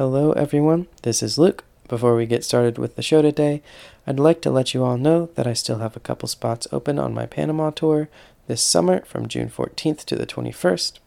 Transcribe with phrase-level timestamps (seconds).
[0.00, 0.86] Hello, everyone.
[1.02, 1.62] This is Luke.
[1.86, 3.62] Before we get started with the show today,
[4.06, 6.98] I'd like to let you all know that I still have a couple spots open
[6.98, 8.08] on my Panama tour
[8.46, 11.00] this summer from June 14th to the 21st.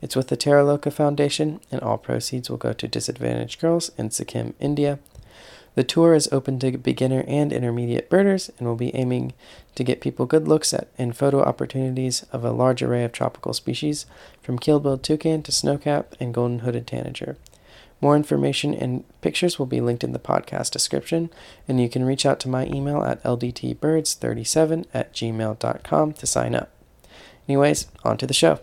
[0.00, 4.54] It's with the Terra Foundation, and all proceeds will go to disadvantaged girls in Sikkim,
[4.58, 4.98] India.
[5.76, 9.34] The tour is open to beginner and intermediate birders and will be aiming
[9.76, 13.52] to get people good looks at and photo opportunities of a large array of tropical
[13.52, 14.04] species,
[14.42, 17.36] from keelbilled toucan to snowcap and golden hooded tanager.
[18.02, 21.30] More information and pictures will be linked in the podcast description,
[21.68, 26.70] and you can reach out to my email at ldtbirds37 at gmail.com to sign up.
[27.48, 28.58] Anyways, on to the show.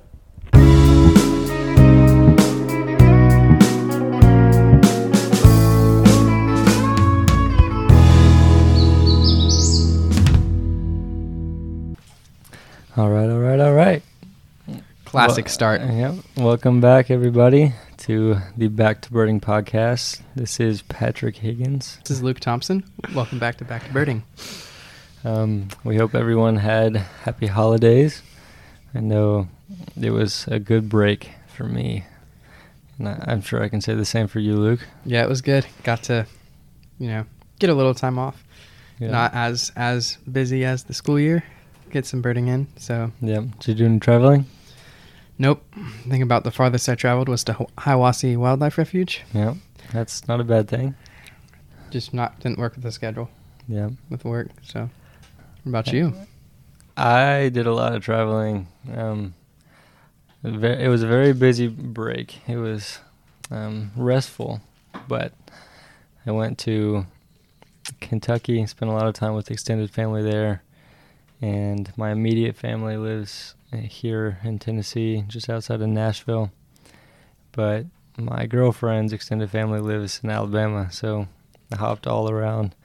[12.98, 14.04] All right, all right, all right.
[15.10, 15.82] Classic Well, start.
[15.82, 16.16] Yep.
[16.38, 20.22] Welcome back, everybody, to the Back to Birding podcast.
[20.36, 21.98] This is Patrick Higgins.
[22.04, 22.84] This is Luke Thompson.
[23.16, 24.22] Welcome back to Back to Birding.
[25.24, 28.22] Um, we hope everyone had happy holidays.
[28.94, 29.48] I know
[30.00, 32.04] it was a good break for me,
[33.00, 34.86] and I, I'm sure I can say the same for you, Luke.
[35.06, 35.66] Yeah, it was good.
[35.82, 36.28] Got to,
[37.00, 37.26] you know,
[37.58, 38.44] get a little time off.
[39.00, 39.10] Yeah.
[39.10, 41.44] Not as as busy as the school year.
[41.90, 42.68] Get some birding in.
[42.78, 44.46] So, yeah, Did you do any traveling?
[45.42, 45.64] Nope.
[46.08, 49.22] Thing about the farthest I traveled was to Hiwassee Wildlife Refuge.
[49.34, 49.56] Yeah,
[49.94, 50.96] That's not a bad thing.
[51.90, 53.30] Just not didn't work with the schedule
[53.68, 53.90] Yeah.
[54.10, 54.50] with work.
[54.64, 54.90] So,
[55.64, 56.14] what about you?
[56.98, 58.68] I did a lot of traveling.
[58.94, 59.34] Um,
[60.44, 62.48] it was a very busy break.
[62.48, 63.00] It was
[63.50, 64.60] um, restful,
[65.08, 65.32] but
[66.26, 67.06] I went to
[68.02, 70.64] Kentucky, spent a lot of time with extended family there,
[71.42, 76.52] and my immediate family lives here in Tennessee, just outside of Nashville.
[77.52, 77.86] But
[78.18, 81.28] my girlfriend's extended family lives in Alabama, so
[81.72, 82.76] I hopped all around,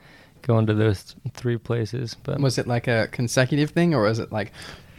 [0.41, 2.15] going to those three places.
[2.23, 4.51] But Was it like a consecutive thing, or was it like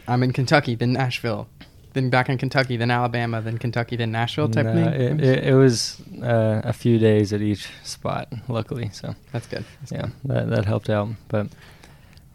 [0.07, 1.47] I'm in Kentucky, then Nashville,
[1.93, 4.87] then back in Kentucky, then Alabama, then Kentucky, then Nashville type No, thing?
[4.87, 8.89] It, it, it was uh, a few days at each spot, luckily.
[8.93, 9.65] So That's good.
[9.79, 10.11] That's yeah, good.
[10.25, 11.09] that that helped out.
[11.27, 11.47] But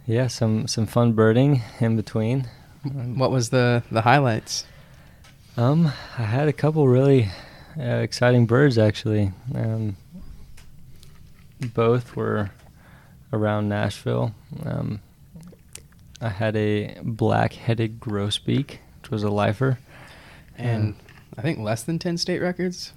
[0.07, 2.49] yeah, some some fun birding in between.
[2.93, 4.65] What was the the highlights?
[5.57, 7.29] Um, I had a couple really
[7.79, 9.33] uh, exciting birds actually.
[9.55, 9.97] Um,
[11.75, 12.51] both were
[13.33, 14.35] around Nashville.
[14.65, 15.01] Um,
[16.21, 19.79] I had a black-headed grosbeak, which was a lifer.
[20.57, 20.95] and
[21.37, 22.93] I think less than ten state records.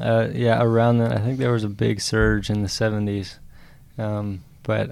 [0.00, 3.38] Uh, yeah, around that, I think there was a big surge in the '70s,
[3.98, 4.90] um, but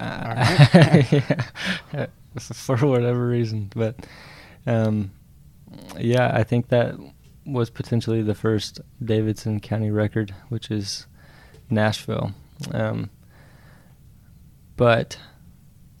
[0.00, 0.68] uh,
[1.92, 2.06] yeah,
[2.52, 3.70] for whatever reason.
[3.74, 4.06] But
[4.66, 5.10] um,
[5.98, 6.94] yeah, I think that
[7.46, 11.06] was potentially the first Davidson County record, which is
[11.70, 12.32] Nashville.
[12.72, 13.10] Um,
[14.76, 15.18] but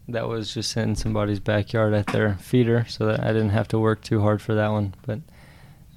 [0.08, 3.78] that was just in somebody's backyard at their feeder, so that I didn't have to
[3.78, 4.94] work too hard for that one.
[5.06, 5.20] But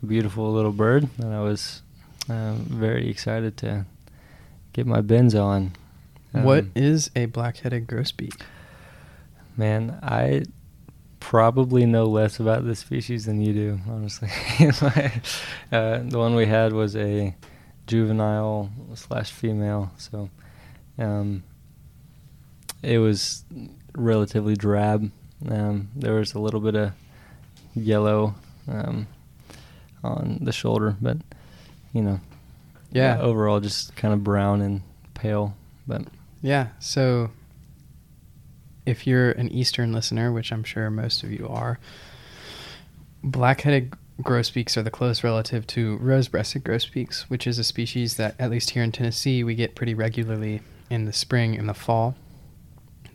[0.01, 1.81] a beautiful little bird, and I was
[2.29, 3.85] um, very excited to
[4.73, 5.73] get my bins on.
[6.31, 8.41] what Um, is a black-headed grosbeak?
[9.61, 10.41] Man, I
[11.19, 14.27] probably know less about this species than you do, honestly.
[15.71, 17.35] uh, the one we had was a
[17.85, 20.31] juvenile slash female, so
[20.97, 21.43] um,
[22.81, 23.45] it was
[23.95, 25.11] relatively drab.
[25.47, 26.93] Um, there was a little bit of
[27.75, 28.33] yellow
[28.67, 29.05] um,
[30.03, 31.17] on the shoulder, but
[31.93, 32.19] you know,
[32.91, 33.19] Yeah.
[33.21, 34.81] overall just kind of brown and
[35.13, 35.53] pale.
[35.85, 36.01] But
[36.41, 36.69] Yeah.
[36.79, 37.29] So,
[38.85, 41.79] if you're an Eastern listener, which I'm sure most of you are,
[43.23, 48.51] black-headed grosbeaks are the close relative to rose-breasted grosbeaks, which is a species that, at
[48.51, 52.15] least here in Tennessee, we get pretty regularly in the spring and the fall.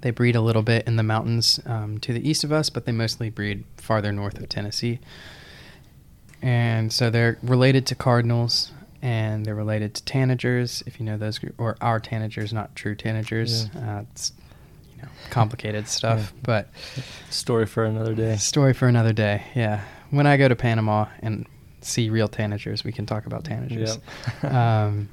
[0.01, 2.85] They breed a little bit in the mountains um, to the east of us, but
[2.85, 5.01] they mostly breed farther north of Tennessee.
[6.43, 8.73] And so they're related to cardinals
[9.03, 13.75] and they're related to tanagers, if you know those, or our tanagers, not true tanagers.
[13.77, 14.33] Uh, it's
[14.97, 16.41] you know complicated stuff, Yeah.
[16.43, 16.69] but
[17.31, 18.37] story for another day.
[18.37, 19.43] story for another day.
[19.55, 21.47] Yeah, when I go to Panama and
[21.81, 24.01] see real tanagers, we can talk about tanagers.
[24.43, 24.53] Yep.
[24.53, 25.09] um,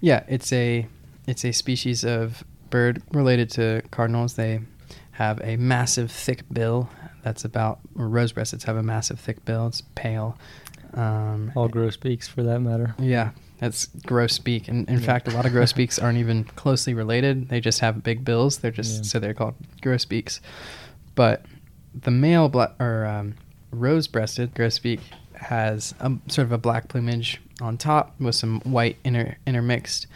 [0.00, 0.86] yeah, it's a
[1.26, 4.34] it's a species of bird related to cardinals.
[4.34, 4.60] They
[5.12, 6.88] have a massive thick bill.
[7.22, 9.68] That's about or rose breasts have a massive thick bill.
[9.68, 10.36] It's pale.
[10.94, 12.94] Um, All grosbeaks for that matter.
[12.98, 13.30] yeah,
[13.62, 14.66] that's gross beak.
[14.66, 15.06] And in Yeah.
[15.06, 17.48] fact, a lot of gross beaks aren't even closely related.
[17.48, 18.58] They just have big bills.
[18.58, 19.02] They're just Yeah.
[19.04, 20.40] so they're called gross beaks.
[21.14, 21.46] But
[21.94, 23.34] the male black or um,
[23.70, 24.98] rose-breasted grosbeak
[25.34, 30.06] has a, sort of a black plumage on top with some white inter- intermixed.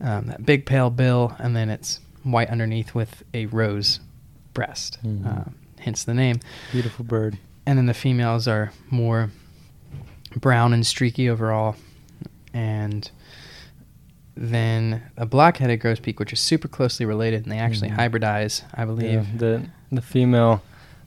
[0.00, 4.00] Um, that big pale bill, and then it's white underneath with a rose
[4.52, 5.24] breast, Mhm.
[5.26, 5.50] uh,
[5.80, 6.40] hence the name.
[6.72, 7.38] Beautiful bird.
[7.64, 9.30] And then the females are more
[10.36, 11.76] brown and streaky overall,
[12.52, 13.10] and
[14.34, 17.96] then a black-headed grosbeak, which is super closely related, and they actually Mhm.
[17.96, 19.12] hybridize, I believe.
[19.12, 20.62] Yeah, the the female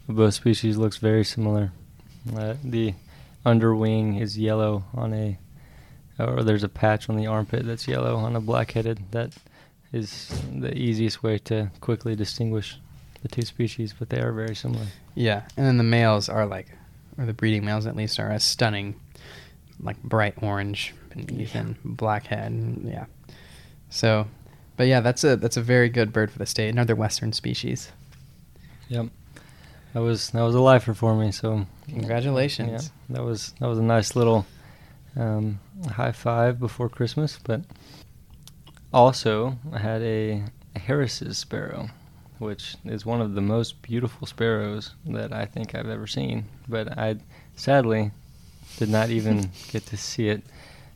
[0.07, 1.71] of both species looks very similar.
[2.37, 2.93] Uh, the
[3.43, 5.39] underwing is yellow on a,
[6.19, 8.99] or there's a patch on the armpit that's yellow on a black-headed.
[9.11, 9.33] That
[9.91, 12.79] is the easiest way to quickly distinguish
[13.23, 14.85] the two species, but they are very similar.
[15.15, 16.67] Yeah, and then the males are like,
[17.17, 18.95] or the breeding males at least are a stunning,
[19.79, 21.47] like bright orange Yeah.
[21.53, 22.51] and black head.
[22.51, 23.05] And yeah,
[23.89, 24.27] so,
[24.77, 26.69] but yeah, that's a that's a very good bird for the state.
[26.69, 27.91] Another western species.
[28.89, 29.07] Yep,
[29.93, 31.31] that was that was a lifer for me.
[31.31, 32.91] So Congratulations.
[33.09, 34.45] Yeah, that was that was a nice little
[35.15, 35.59] um,
[35.91, 37.39] high five before Christmas.
[37.43, 37.61] But
[38.93, 40.43] also, I had a
[40.75, 41.89] Harris's sparrow,
[42.39, 46.45] which is one of the most beautiful sparrows that I think I've ever seen.
[46.67, 47.17] But I
[47.55, 48.11] sadly
[48.77, 50.43] did not even get to see it.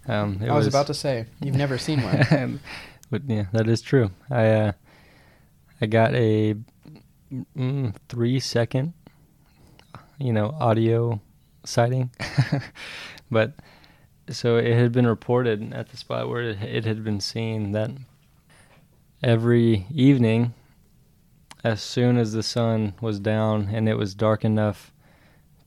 [0.10, 2.60] Um, I was, about to say you've never seen one.
[3.12, 4.10] but yeah, that is true.
[4.32, 4.72] I uh,
[5.80, 6.56] I got a
[7.56, 8.94] mm, three second,
[10.18, 11.22] you know, audio
[11.64, 12.10] sighting,
[13.32, 13.54] but
[14.32, 17.92] so it had been reported at the spot where it, it had been seen that
[19.22, 20.56] every evening,
[21.64, 24.92] as soon as the sun was down and it was dark enough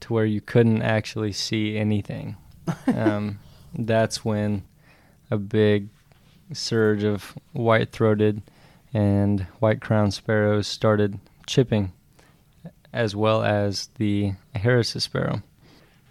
[0.01, 2.37] to where you couldn't actually see anything,
[2.89, 3.39] um,
[3.75, 4.65] that's when
[5.31, 5.89] a big
[6.53, 8.43] surge of white-throated
[8.93, 11.93] and white-crowned sparrows started chipping,
[12.93, 15.43] as well as the Harris's sparrow.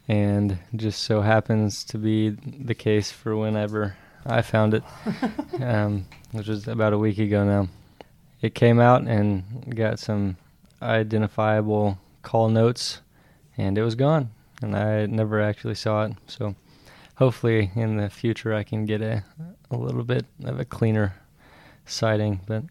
[0.07, 4.83] And just so happens to be the case for whenever I found it,
[5.61, 7.67] um, which was about a week ago now.
[8.41, 10.37] It came out and got some
[10.81, 13.01] identifiable call notes,
[13.57, 14.31] and it was gone.
[14.61, 16.13] And I never actually saw it.
[16.27, 16.55] So
[17.21, 19.23] hopefully in the future I can get a,
[19.69, 21.13] a little bit of a cleaner
[21.85, 22.63] sighting, but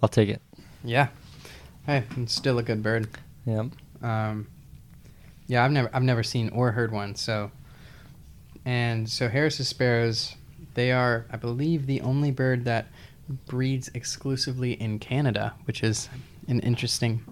[0.00, 0.40] I'll take it.
[0.84, 1.08] yeah.
[1.84, 3.08] Hey, it's still a good bird.
[3.44, 3.66] Yep.
[4.00, 4.46] Um,
[5.48, 7.16] yeah, I've never I've never seen or heard one.
[7.16, 7.50] So,
[8.64, 10.36] and so Harris's sparrows,
[10.74, 12.86] they are I believe the only bird that
[13.46, 16.08] breeds exclusively in Canada, which is
[16.46, 17.24] an interesting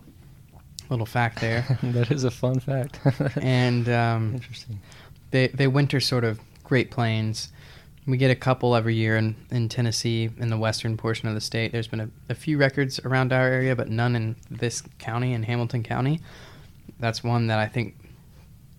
[0.91, 1.79] little fact there.
[1.85, 2.99] that is a fun fact.
[3.41, 4.81] and um, Interesting.
[5.31, 7.53] they they winter sort of Great Plains.
[8.07, 11.41] We get a couple every year in, in Tennessee, in the western portion of the
[11.41, 11.73] state.
[11.73, 15.43] There's been a, a few records around our area, but none in this county, in
[15.43, 16.21] Hamilton County.
[17.01, 17.97] That's one that I think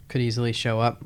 [0.07, 1.03] could easily show up.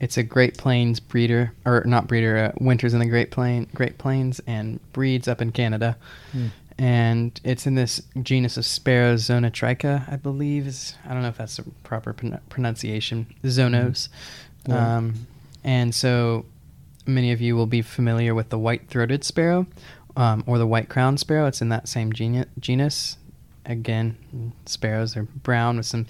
[0.00, 3.98] It's a Great Plains breeder, or not breeder, uh, winters in the Great Plain, Great
[3.98, 5.96] Plains, and breeds up in Canada.
[6.32, 6.46] Hmm.
[6.78, 10.68] And it's in this genus of sparrows, Zonotricha, I believe.
[10.68, 13.26] Is I don't know if that's the proper pron- pronunciation.
[13.42, 14.08] Zonos.
[14.66, 14.96] Yeah.
[14.96, 15.26] Um,
[15.64, 16.44] and so
[17.06, 19.66] many of you will be familiar with the white-throated sparrow
[20.16, 21.46] um, or the white-crowned sparrow.
[21.46, 23.16] It's in that same genu- genus.
[23.64, 24.16] Again,
[24.66, 26.06] sparrows are brown with some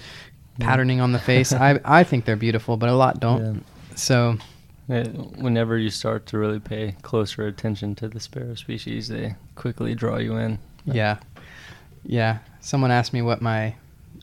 [0.60, 1.52] patterning on the face.
[1.52, 3.64] I I think they're beautiful, but a lot don't.
[3.96, 4.38] So
[4.90, 5.04] Uh,
[5.38, 10.16] Whenever you start to really pay closer attention to the sparrow species, they quickly draw
[10.18, 10.58] you in.
[10.84, 11.18] yeah,
[12.04, 12.38] yeah.
[12.60, 13.74] Someone asked me what my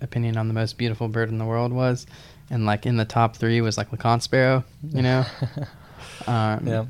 [0.02, 2.06] opinion on the most beautiful bird in the world was,
[2.50, 4.64] and like in the top three was like LeConte sparrow.
[4.92, 5.26] You know.
[6.28, 6.86] Um, yeah.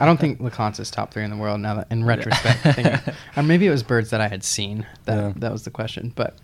[0.00, 2.60] I don't think LeConte is top three in the world now that in retrospect.
[2.74, 4.86] thinking, or maybe it was birds that I had seen.
[5.04, 5.32] That Yeah.
[5.36, 6.12] that was the question.
[6.14, 6.36] But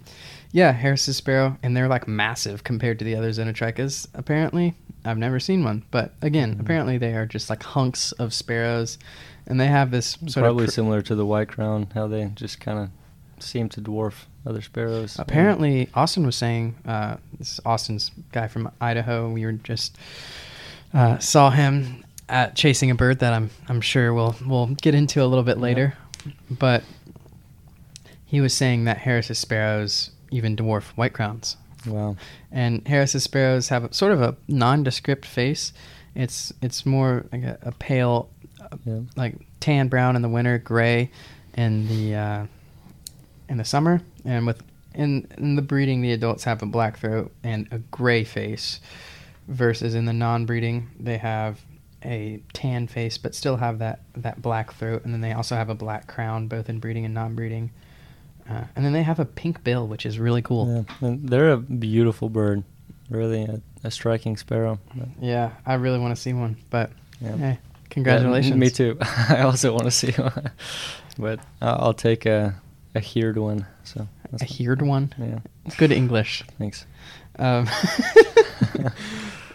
[0.52, 4.07] yeah, Harris's sparrow, and they're like massive compared to the other Zonotrichas.
[4.14, 4.75] Apparently,
[5.05, 6.61] I've never seen one, but again, Mhm.
[6.61, 8.99] apparently they are just like hunks of sparrows,
[9.47, 10.69] and they have this sort Probably of.
[10.69, 12.90] pr- similar to the white crown, how they just kind of
[13.42, 14.14] seem to dwarf
[14.47, 15.16] other sparrows.
[15.18, 19.28] Apparently, Austin was saying, uh, this is Austin's guy from Idaho.
[19.30, 19.97] We were just
[20.94, 25.23] uh, saw him at chasing a bird that I'm I'm sure we'll we'll get into
[25.23, 25.62] a little bit Yeah.
[25.62, 25.94] later,
[26.50, 26.82] but
[28.25, 31.56] he was saying that Harris's sparrows even dwarf white crowns,
[31.87, 32.16] Wow.
[32.52, 35.73] and Harris's sparrows have a, sort of a nondescript face.
[36.14, 38.28] It's it's more like a, a pale,
[38.61, 39.00] uh, Yeah.
[39.16, 41.11] like tan brown in the winter, gray
[41.56, 42.47] in the uh,
[43.50, 44.62] in the summer, and with
[44.95, 48.80] in in the breeding, the adults have a black throat and a gray face,
[49.50, 51.61] versus in the non-breeding, they have
[52.02, 55.69] a tan face but still have that that black throat, and then they also have
[55.69, 57.71] a black crown, both in breeding and non-breeding.
[58.49, 60.85] Uh, and then they have a pink bill, which is really cool.
[61.00, 61.14] Yeah.
[61.21, 62.64] They're a beautiful bird.
[63.09, 64.78] Really a, a striking sparrow.
[64.95, 66.90] But, Yeah, I really want to see one, but
[67.21, 67.37] yeah.
[67.37, 67.59] hey,
[67.90, 68.57] Congratulations.
[68.57, 68.97] me too.
[69.28, 70.50] I also want to see one,
[71.19, 72.54] but I'll I'll take a
[72.94, 73.66] a heard one.
[73.85, 74.09] So
[74.40, 75.12] A heard one.
[75.18, 75.38] Yeah.
[75.76, 76.44] Good English.
[76.59, 76.87] Thanks.
[77.38, 77.68] Um,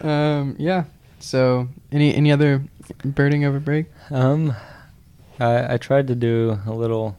[0.00, 0.84] um, yeah.
[1.18, 2.64] So, any any other
[3.04, 3.86] birding over break?
[4.10, 4.54] Um,
[5.40, 7.16] I I tried to do a little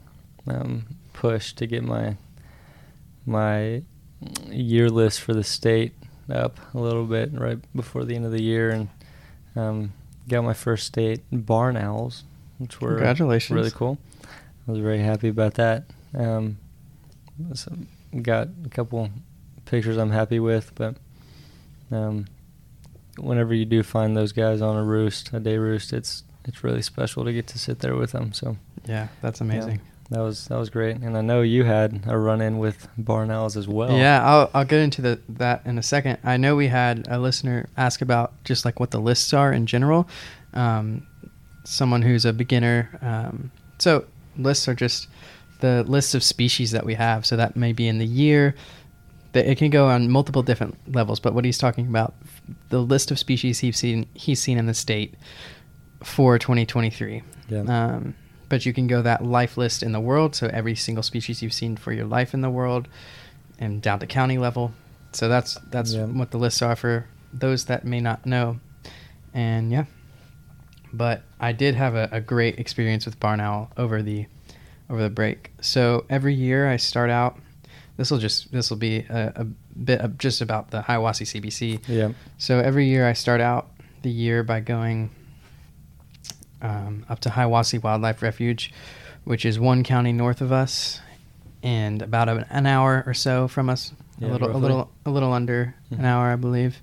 [0.48, 2.16] um, push to get my
[3.26, 3.84] my
[4.50, 5.94] year list for the state
[6.30, 8.90] up a little bit right before the end of the year, and
[9.56, 9.94] um,
[10.28, 12.24] got my first state barn owls,
[12.60, 13.56] which were Congratulations.
[13.56, 13.98] really cool.
[14.68, 15.86] I was very happy about that.
[16.16, 16.58] Um,
[17.54, 17.72] so
[18.22, 19.10] got a couple
[19.66, 20.96] pictures I'm happy with, but
[21.92, 22.26] um,
[23.18, 26.82] whenever you do find those guys on a roost, a day roost, it's it's really
[26.82, 28.32] special to get to sit there with them.
[28.34, 29.82] So Yeah, that's amazing.
[30.10, 33.30] that was that was great, and I know you had a run in with barn
[33.32, 33.98] owls as well.
[33.98, 36.18] Yeah, I'll I'll get into the that in a second.
[36.24, 39.66] I know we had a listener ask about just like what the lists are in
[39.66, 40.08] general.
[40.54, 41.06] Um,
[41.66, 42.98] someone who's a beginner.
[43.02, 44.06] Um, so
[44.38, 45.08] lists are just
[45.60, 47.26] the list of species that we have.
[47.26, 48.56] So that may be in the year.
[49.34, 51.20] That it can go on multiple different levels.
[51.20, 52.16] But what he's talking about,
[52.70, 55.14] the list of species he's seen he's seen in the state
[56.04, 57.24] for 2023.
[57.50, 57.60] Yeah.
[57.62, 58.16] Um,
[58.50, 61.54] but you can go that life list in the world, so every single species you've
[61.54, 62.88] seen for your life in the world,
[63.60, 64.72] and down to county level.
[65.12, 66.06] So that's that's Yeah.
[66.06, 68.60] what the lists are for those that may not know.
[69.34, 69.86] And yeah,
[70.94, 74.26] but I did have a, a great experience with barn owl over the
[74.90, 75.52] over the break.
[75.62, 77.38] So every year I start out.
[77.98, 81.82] This will just this will be a, a bit of just about the Hiwassee CBC.
[81.88, 83.70] yeah, So every year I start out
[84.04, 85.10] the year by going
[86.62, 88.72] um, up to Hiwassee Wildlife Refuge,
[89.24, 91.02] which is one county north of us,
[91.64, 93.94] and about an, hour or so from us.
[94.20, 96.82] Yeah, a little, a little, a little under an hour, I believe.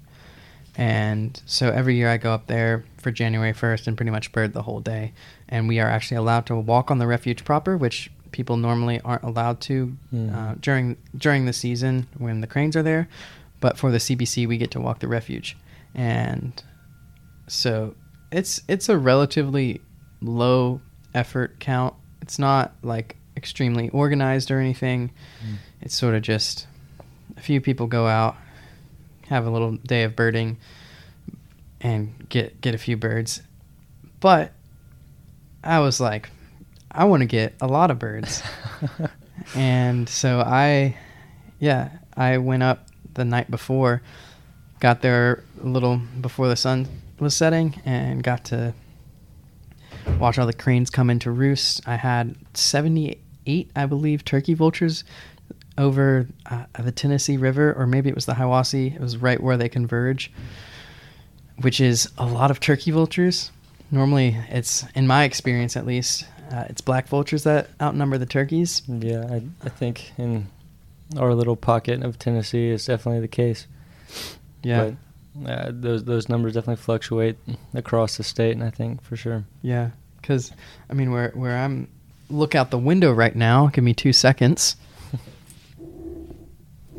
[0.76, 4.52] And so every year I go up there for January 1st and pretty much bird
[4.52, 5.12] the whole day.
[5.48, 9.22] And we are actually allowed to walk on the refuge proper, which people normally aren't
[9.22, 10.34] allowed to Mhm.
[10.34, 13.08] uh, during during the season when the cranes are there.
[13.60, 15.56] But for the CBC, we get to walk the refuge,
[15.94, 16.52] and
[17.46, 17.94] so
[18.32, 19.80] it's it's a relatively
[20.20, 20.80] low
[21.14, 21.94] effort count.
[22.22, 25.10] It's not like extremely organized or anything.
[25.46, 25.56] Mm.
[25.82, 26.66] It's sort of just
[27.36, 28.36] a few people go out,
[29.28, 30.56] have a little day of birding,
[31.80, 33.42] and get get a few birds.
[34.20, 34.52] But
[35.64, 36.30] I was like,
[36.90, 38.42] I want to get a lot of birds,
[39.56, 40.96] and so I,
[41.58, 44.02] yeah, I went up the night before,
[44.80, 46.86] got there a little before the sun
[47.18, 48.74] was setting, and got to
[50.18, 51.80] watch all the cranes come into roost.
[51.88, 55.02] I had 78, I believe, turkey vultures
[55.78, 58.94] over uh, the Tennessee River, or maybe it was the Hiwassee.
[58.94, 60.30] It was right where they converge,
[61.62, 63.50] which is a lot of turkey vultures.
[63.90, 68.82] Normally, it's in my experience at least, uh, it's black vultures that outnumber the turkeys.
[68.88, 69.24] yeah.
[69.30, 70.48] I I think in
[71.18, 73.66] our little pocket of Tennessee, it's definitely the case.
[74.62, 74.92] Yeah,
[75.34, 77.36] But, uh, those those numbers definitely fluctuate
[77.74, 79.44] across the state, and I think for sure.
[79.62, 79.90] yeah.
[80.20, 80.52] Because
[80.88, 81.88] I mean, where where I'm
[82.30, 83.66] look out the window right now.
[83.66, 84.76] Give me two seconds.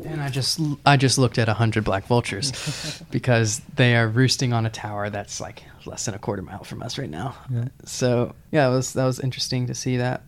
[0.06, 4.52] And I just I just looked at a hundred black vultures because they are roosting
[4.52, 7.34] on a tower that's like less than a quarter mile from us right now.
[7.50, 7.68] Yeah.
[7.84, 10.22] So yeah, it was that was interesting to see that.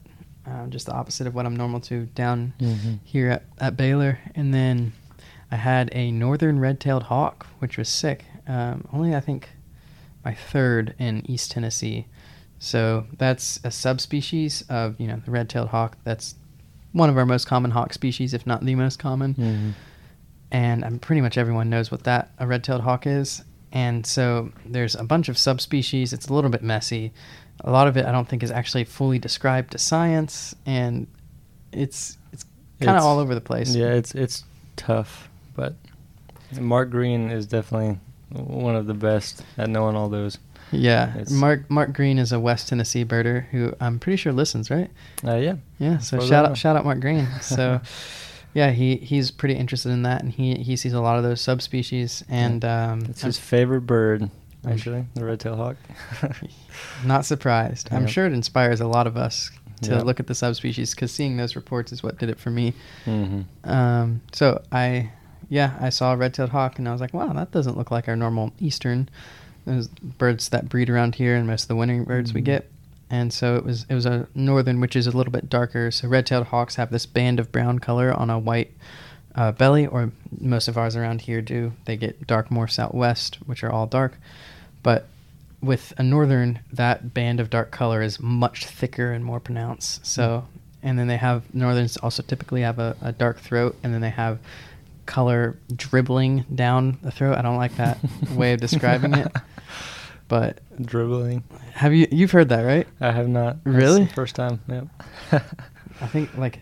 [0.46, 3.00] Um, just the opposite of what I'm normal to down Mhm.
[3.04, 4.18] here at, at Baylor.
[4.34, 4.92] And then
[5.50, 8.24] I had a northern red-tailed hawk, which was sick.
[8.46, 9.50] Um, only I think
[10.24, 12.06] my third in East Tennessee.
[12.58, 15.96] So that's a subspecies of you know the red-tailed hawk.
[16.04, 16.34] That's
[16.98, 19.72] one of our most common hawk species, if not the most common Mhm.
[20.50, 23.42] and I'm pretty much everyone knows what that a red-tailed hawk is.
[23.72, 26.12] And so there's a bunch of subspecies.
[26.12, 27.12] It's a little bit messy.
[27.62, 31.06] A lot of it I don't think is actually fully described to science, and
[31.72, 32.44] it's it's
[32.80, 33.74] kind of all over the place.
[33.74, 34.44] Yeah, it's it's
[34.76, 35.74] tough, but
[36.58, 37.98] Mark Green is definitely
[38.30, 40.38] one of the best at knowing all those.
[40.72, 41.10] Yeah.
[41.14, 44.90] It's- Mark Mark Green is a West Tennessee birder who I'm pretty sure listens, right?
[45.24, 45.98] Uh, yeah, Yeah.
[45.98, 47.26] So shout out shout out Mark Green.
[47.40, 47.80] So.
[48.54, 51.40] Yeah, he, he's pretty interested in that, and he, he sees a lot of those
[51.40, 52.24] subspecies.
[52.30, 54.30] And um, it's I'm- his favorite bird,
[54.66, 55.76] actually, the red-tailed hawk.
[57.04, 57.88] Not surprised.
[57.92, 58.10] I'm Yep.
[58.10, 59.50] sure it inspires a lot of us
[59.82, 60.04] to Yep.
[60.04, 62.72] look at the subspecies because seeing those reports is what did it for me.
[63.04, 65.10] hmm Um, so I,
[65.50, 68.08] yeah, I saw a red-tailed hawk and I was like, wow, that doesn't look like
[68.08, 69.08] our normal eastern.
[70.18, 72.44] Birds that breed around here and most of the wintering birds we Mhm.
[72.44, 72.70] get.
[73.10, 75.90] And so it was it was a northern, which is a little bit darker.
[75.90, 78.72] So red-tailed hawks have this band of brown color on a white
[79.34, 80.10] uh, belly, or
[80.40, 81.72] most of ours around here do.
[81.84, 84.18] They get dark morphs out west, which are all dark.
[84.82, 85.06] But
[85.62, 90.04] with a northern, that band of dark color is much thicker and more pronounced.
[90.06, 90.46] So,
[90.82, 94.10] and then they have northerns also typically have a, a dark throat, and then they
[94.10, 94.38] have
[95.06, 97.38] color dribbling down the throat.
[97.38, 97.98] I don't like that
[98.34, 99.32] way of describing it,
[100.28, 101.42] but Dribbling.
[101.72, 102.86] have you you've heard that right?
[103.00, 103.56] I have not.
[103.64, 104.06] Really?
[104.06, 104.60] first time.
[104.68, 104.86] Yep.
[106.00, 106.60] I think like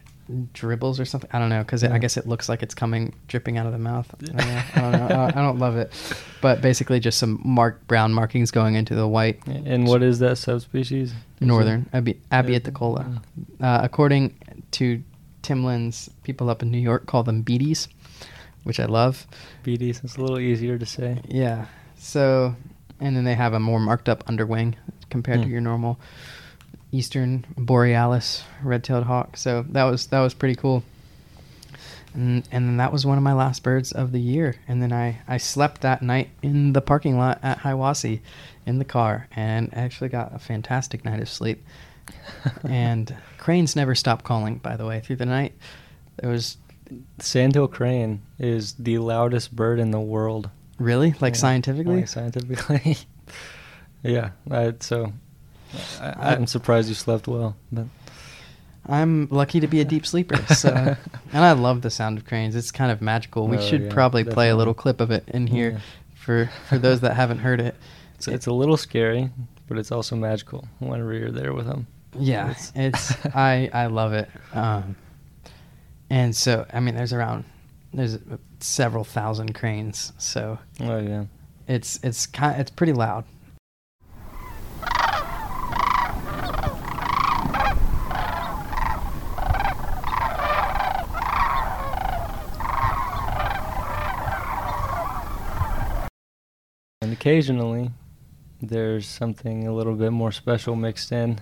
[0.53, 1.31] dribbles or something.
[1.33, 1.93] I don't know because Yeah.
[1.95, 4.13] I guess it looks like it's coming dripping out of the mouth.
[4.13, 4.63] I don't know.
[4.75, 5.05] I don't, know.
[5.05, 5.93] I don't- I don't love it,
[6.41, 10.37] but basically just some mark brown markings going into the white and what is that
[10.39, 11.13] subspecies?
[11.41, 13.23] Northern Abi- Abieticola.
[13.61, 14.35] Uh, according
[14.73, 15.03] to
[15.43, 17.87] Timlin's people up in New York call them beaties,
[18.65, 19.27] which I love.
[19.63, 20.01] Beaties.
[20.03, 21.21] It's a little easier to say.
[21.29, 21.67] Yeah.
[21.99, 22.57] So,
[23.01, 24.77] and then they have a more marked up underwing
[25.11, 25.53] compared to Hmm.
[25.53, 25.99] your normal
[26.93, 29.37] eastern borealis red-tailed hawk.
[29.37, 30.83] So that was that was pretty cool.
[32.15, 34.57] And and then that was one of my last birds of the year.
[34.67, 38.21] And then I I slept that night in the parking lot at Hiwassee
[38.65, 41.65] in the car and actually got a fantastic night of sleep.
[42.69, 45.53] and cranes never stop calling by the way through the night.
[46.17, 46.57] There was
[47.19, 50.49] Sandhill crane is the loudest bird in the world.
[50.79, 52.97] Really like Yeah, scientifically like scientifically.
[54.03, 54.31] yeah.
[54.51, 55.13] I, so
[56.01, 57.87] I, I'm surprised you slept well, but
[58.89, 60.37] I'm lucky to be a deep sleeper.
[60.55, 60.71] So,
[61.33, 62.55] and I love the sound of cranes.
[62.55, 63.49] It's kind of magical.
[63.49, 65.79] We Oh, should yeah, probably play a little clip of it in here Yeah.
[66.15, 67.75] for for those that haven't heard it.
[68.17, 69.31] it's, it's a little scary,
[69.69, 71.87] but it's also magical whenever you're there with them.
[72.19, 74.31] Yeah, It's- it's I I love it.
[74.55, 74.97] Um,
[76.09, 77.45] and so I mean, there's around
[77.93, 78.19] there's
[78.61, 80.13] several thousand cranes.
[80.19, 81.25] So Oh yeah.
[81.69, 83.25] it's it's kind it's pretty loud.
[97.03, 97.91] And occasionally,
[98.61, 101.39] there's something a little bit more special mixed in.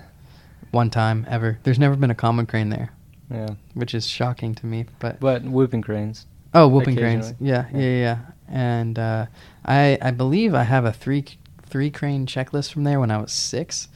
[0.73, 1.59] One time ever.
[1.63, 2.91] There's never been a common crane there,
[3.31, 3.51] Yeah.
[3.75, 4.87] which is shocking to me.
[4.99, 6.27] But But whooping cranes.
[6.55, 7.35] Oh, whooping cranes.
[7.41, 7.99] Yeah, yeah, Yeah.
[7.99, 8.19] yeah.
[8.49, 9.27] And uh,
[9.65, 11.25] I I believe I have a three
[11.67, 13.89] three crane checklist from there when I was six,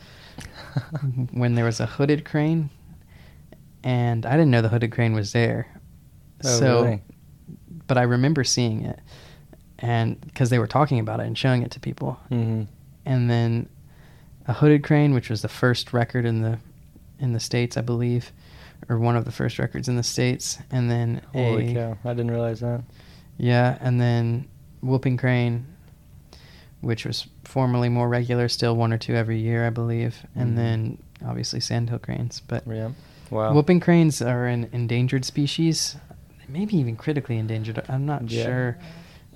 [1.33, 2.71] when there was a hooded crane,
[3.85, 5.69] and I didn't know the hooded crane was there.
[6.45, 7.03] Oh, so, really?
[7.87, 8.99] but I remember seeing it,
[9.79, 12.65] and because they were talking about it and showing it to people, hmm
[13.07, 13.69] and then
[14.47, 16.59] a hooded crane, which was the first record in the
[17.21, 18.33] in the states, I believe,
[18.89, 21.99] or one of the first records in the states, and then Holy a cow!
[22.05, 22.83] I didn't realize that.
[23.37, 24.49] yeah, and then
[24.83, 25.67] whooping crane,
[26.81, 30.57] which was formerly more regular, still one or two every year, I believe, and Mhm.
[30.57, 32.41] then obviously sandhill cranes.
[32.41, 32.91] But Yeah.
[33.31, 33.53] Wow.
[33.53, 35.97] whooping cranes are an endangered species,
[36.49, 37.83] maybe even critically endangered.
[37.89, 38.45] I'm not Yeah.
[38.45, 38.79] sure.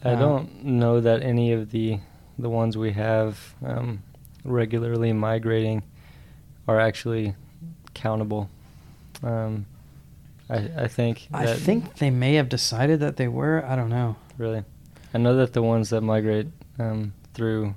[0.05, 1.99] I Um, don't know that any of the
[2.39, 4.03] the ones we have um,
[4.45, 5.83] regularly migrating
[6.67, 7.35] are actually
[7.95, 8.49] countable.
[9.23, 9.67] Um,
[10.51, 13.65] I I think I think they may have decided that they were.
[13.67, 14.17] I don't know.
[14.39, 14.65] really.
[15.15, 17.75] I know that the ones that migrate um, through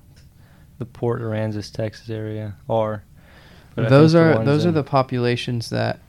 [0.80, 3.04] the Port Aransas, Texas area are.
[3.76, 6.00] those are those are the populations that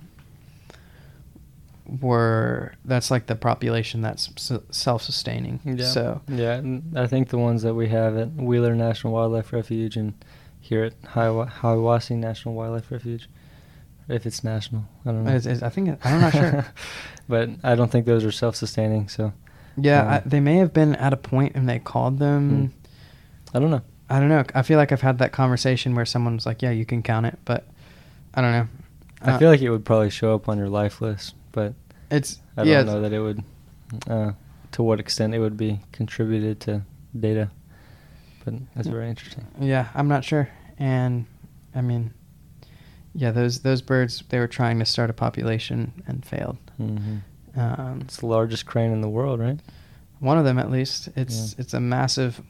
[2.00, 2.74] were.
[2.84, 4.30] That's like the population that's
[4.70, 5.60] self-sustaining.
[5.64, 5.84] Yeah.
[5.86, 9.96] So Yeah, and I think the ones that we have at Wheeler National Wildlife Refuge
[9.96, 10.14] and
[10.60, 13.28] here at Hiwassee National Wildlife Refuge,
[14.08, 15.30] if it's national, I don't know.
[15.30, 16.66] It's- it's- I think I'm not sure.
[17.28, 19.08] but I don't think those are self-sustaining.
[19.08, 19.32] So
[19.76, 22.72] Yeah, Um, I, they may have been at a point and they called them.
[23.52, 23.56] Hmm.
[23.56, 23.82] I don't know.
[24.08, 24.44] I don't know.
[24.54, 27.38] I feel like I've had that conversation where someone's like, "Yeah, you can count it,"
[27.44, 27.66] but
[28.34, 28.68] I don't know.
[29.22, 31.74] I Uh, feel like it would probably show up on your life list, but
[32.10, 33.42] it's I don't know that it would.
[34.08, 34.32] Uh,
[34.72, 36.82] to what extent it would be contributed to
[37.18, 37.50] data,
[38.44, 39.46] but that's very interesting.
[39.60, 39.88] yeah.
[39.94, 41.24] I'm not sure, and
[41.74, 42.12] I mean,
[43.16, 46.58] yeah, those those birds they were trying to start a population and failed.
[46.76, 47.16] hmm
[47.56, 49.58] Um, It's the largest crane in the world, right?
[50.18, 51.08] one of them at least.
[51.16, 51.60] It's Yeah.
[51.62, 52.40] it's a massive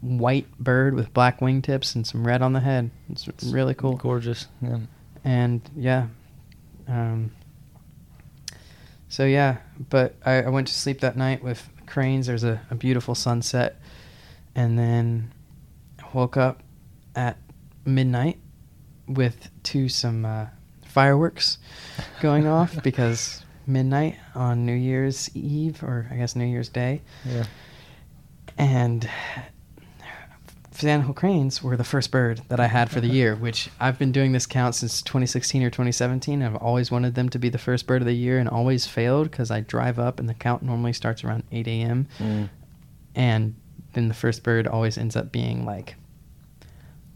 [0.00, 2.90] white bird with black wingtips and some red on the head.
[3.08, 3.96] It's, really cool.
[3.96, 4.46] Gorgeous.
[4.60, 4.78] Yeah.
[5.24, 6.06] and yeah
[6.88, 7.30] um
[9.08, 9.58] so yeah
[9.90, 13.76] but I, I went to sleep that night with cranes there's a, a beautiful sunset
[14.56, 15.30] and then
[16.12, 16.62] woke up
[17.14, 17.36] at
[17.84, 18.38] midnight
[19.08, 20.46] with to some uh,
[20.86, 21.58] fireworks
[22.20, 27.44] going off because midnight on new year's eve or i guess new year's day Yeah.
[28.58, 29.08] and
[30.74, 34.10] Sandhill cranes were the first bird that I had for the year, which I've been
[34.10, 36.42] doing this count since 2016 or 2017.
[36.42, 39.30] I've always wanted them to be the first bird of the year and always failed
[39.30, 42.08] because I drive up and the count normally starts around 8 a.m.
[42.18, 42.48] Mm.
[43.14, 43.54] And
[43.92, 45.94] then the first bird always ends up being like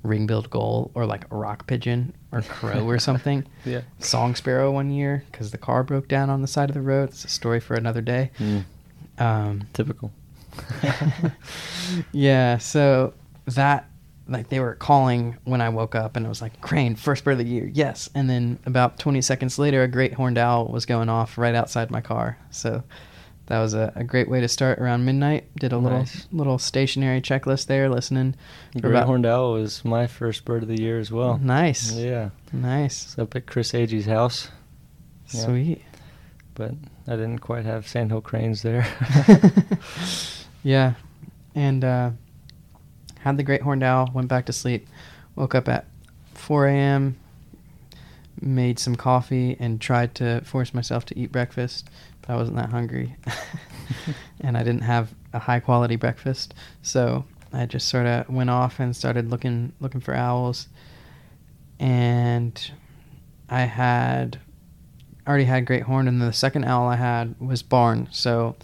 [0.07, 3.45] ring-billed gull or like a rock pigeon or crow or something.
[3.65, 3.81] Yeah.
[3.99, 7.09] Song sparrow one year because the car broke down on the side of the road.
[7.11, 8.31] It's a story for another day.
[8.39, 8.65] Mm,
[9.19, 10.11] Um, typical.
[12.13, 13.15] yeah, so
[13.47, 13.89] that
[14.29, 17.33] like they were calling when I woke up, and I was like crane first bird
[17.33, 18.11] of the year, yes.
[18.15, 21.91] And then about 20 seconds later, a great horned owl was going off right outside
[21.91, 22.37] my car.
[22.51, 22.83] So
[23.47, 25.55] that was a, a great way to start around midnight.
[25.57, 26.27] Did a little Nice.
[26.33, 28.35] little stationary checklist there, listening.
[28.81, 31.39] Great about- horned owl was my first bird of the year as well.
[31.39, 32.31] Nice, Yeah.
[32.53, 34.49] nice, It's up at Chris Agee's house,
[35.31, 35.45] Yeah.
[35.45, 35.83] sweet.
[36.55, 36.73] but
[37.07, 38.87] I didn't quite have sandhill cranes there.
[40.63, 40.95] yeah,
[41.55, 42.11] and uh,
[43.21, 44.11] had the great horned owl.
[44.13, 44.89] Went back to sleep.
[45.37, 45.87] Woke up at
[46.35, 47.17] 4 a.m.
[48.41, 51.89] Made some coffee and tried to force myself to eat breakfast,
[52.21, 53.17] but I wasn't that hungry,
[54.41, 56.55] and I didn't have a high quality breakfast.
[56.83, 60.69] So I just sort of went off and started looking looking for owls,
[61.79, 62.71] and
[63.49, 64.39] I had
[65.27, 68.09] already had great horn, and the second owl I had was barn.
[68.13, 68.57] So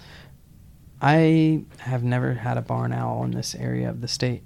[1.00, 4.44] I have never had a barn owl in this area of the state.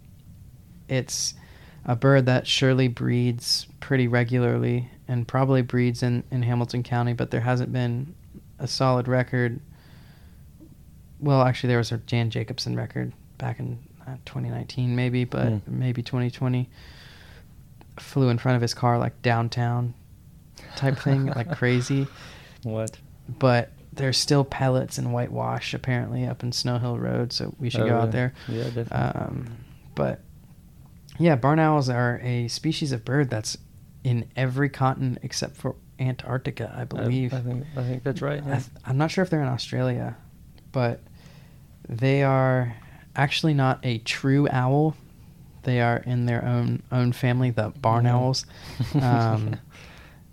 [0.88, 1.34] It's
[1.84, 7.30] a bird that surely breeds pretty regularly and probably breeds in, in Hamilton County, but
[7.30, 8.14] there hasn't been
[8.58, 9.60] a solid record.
[11.20, 15.58] Well, actually, there was a Jan Jacobson record back in uh, 2019, maybe, but Hmm.
[15.78, 16.68] maybe 2020.
[17.98, 19.94] Flew in front of his car like downtown
[20.76, 22.06] type thing, like crazy
[22.62, 22.98] what?
[23.38, 27.80] but there's still pellets and whitewash apparently up in Snow Hill Road, so we should
[27.82, 28.34] Oh, go out there.
[28.48, 28.90] Yeah, definitely.
[28.98, 29.56] Um,
[29.94, 30.20] but
[31.18, 33.56] yeah, barn owls are a species of bird that's
[34.06, 37.32] in every continent except for Antarctica, I believe.
[37.34, 38.42] I, think I think that's right.
[38.42, 38.54] I Yeah.
[38.56, 40.16] th- I'm not sure if they're in Australia,
[40.72, 41.00] but
[41.88, 42.76] they are
[43.16, 44.94] actually not a true owl.
[45.64, 48.46] They are in their own own family, the barn owls.
[48.94, 49.56] Um,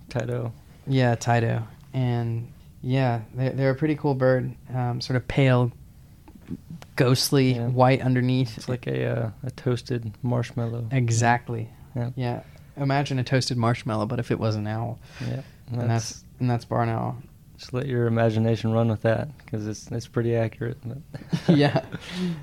[0.10, 0.54] Tyto.
[0.86, 1.64] yeah, Tyto.
[1.94, 2.52] And
[2.84, 4.54] yeah, they're, they're a pretty cool bird.
[4.74, 5.72] Um, sort of pale,
[6.96, 7.68] ghostly, Yeah.
[7.68, 8.58] white underneath.
[8.58, 10.88] It's like a uh, a toasted marshmallow.
[10.92, 11.70] exactly.
[11.96, 12.10] Yeah.
[12.16, 12.44] Yeah.
[12.78, 15.42] Imagine a toasted marshmallow, but if it was an owl, Yeah.
[15.72, 17.18] and that's and that's barn owl.
[17.58, 20.78] just let your imagination run with that because it's it's pretty accurate.
[21.48, 21.86] Yeah.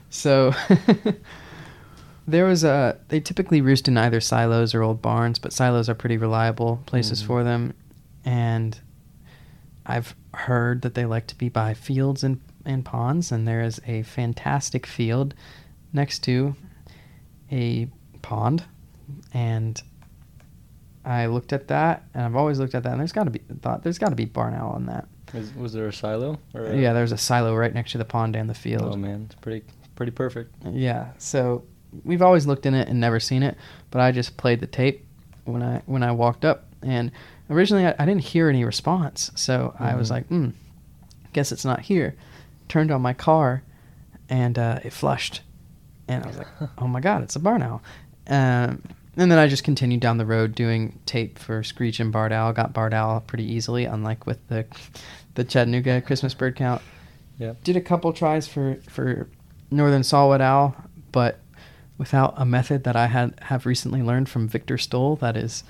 [0.09, 0.53] So
[2.29, 2.99] there was a.
[3.09, 7.23] They typically roost in either silos or old barns, but silos are pretty reliable places
[7.23, 7.27] Mhm.
[7.27, 7.75] for them,
[8.25, 8.79] and
[9.87, 13.81] I've heard that they like to be by fields and and ponds, and there is
[13.87, 15.35] a fantastic field
[15.93, 16.55] next to
[17.51, 17.88] a
[18.23, 18.62] pond,
[19.35, 19.83] and.
[21.11, 23.40] I looked at that, and I've always looked at that, and there's got to be
[23.62, 25.07] thought there's got to be barn owl in that.
[25.35, 26.38] Is, was there a silo?
[26.55, 28.92] A- Yeah, there's a silo right next to the pond and the field.
[28.94, 29.64] Oh man, it's pretty
[29.96, 30.55] pretty perfect.
[30.70, 31.64] Yeah, so
[32.05, 33.57] we've always looked in it and never seen it,
[33.90, 35.05] but I just played the tape
[35.44, 37.11] when I when I walked up, and
[37.49, 40.11] originally I, I didn't hear any response, so I was Mhm.
[40.12, 40.49] like, hmm,
[41.33, 42.14] guess it's not here.
[42.68, 43.62] Turned on my car,
[44.29, 45.42] and uh, it flushed,
[46.09, 47.83] and I was like, oh my god, it's a barn owl.
[48.29, 48.83] Um,
[49.16, 52.53] and then I just continued down the road doing tape for Screech and Barred Owl.
[52.53, 54.66] Got Barred Owl pretty easily, unlike with the
[55.35, 56.83] the Chattanooga Christmas bird count
[57.38, 57.55] Yeah.
[57.64, 59.29] did a couple tries for for
[59.70, 60.75] northern saw-whet owl,
[61.12, 61.38] but
[61.99, 65.16] without a method that I had have recently learned from Victor Stoll.
[65.16, 65.64] That is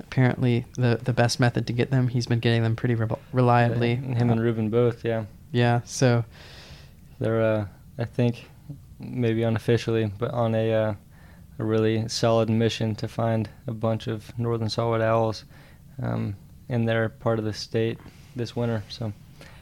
[0.00, 2.08] apparently the the best method to get them.
[2.08, 3.94] He's been getting them pretty re- reliably.
[3.96, 5.04] Him and Uh, Ruben both.
[5.04, 5.24] Yeah.
[5.52, 5.80] Yeah.
[5.84, 6.24] So
[7.18, 7.66] They're uh,
[7.98, 8.44] I think
[8.98, 10.94] maybe unofficially, but on a uh,
[11.58, 15.44] a really solid mission to find a bunch of northern saw-whet owls
[16.02, 16.36] um,
[16.68, 17.98] in their part of the state
[18.34, 18.82] this winter.
[18.88, 19.12] So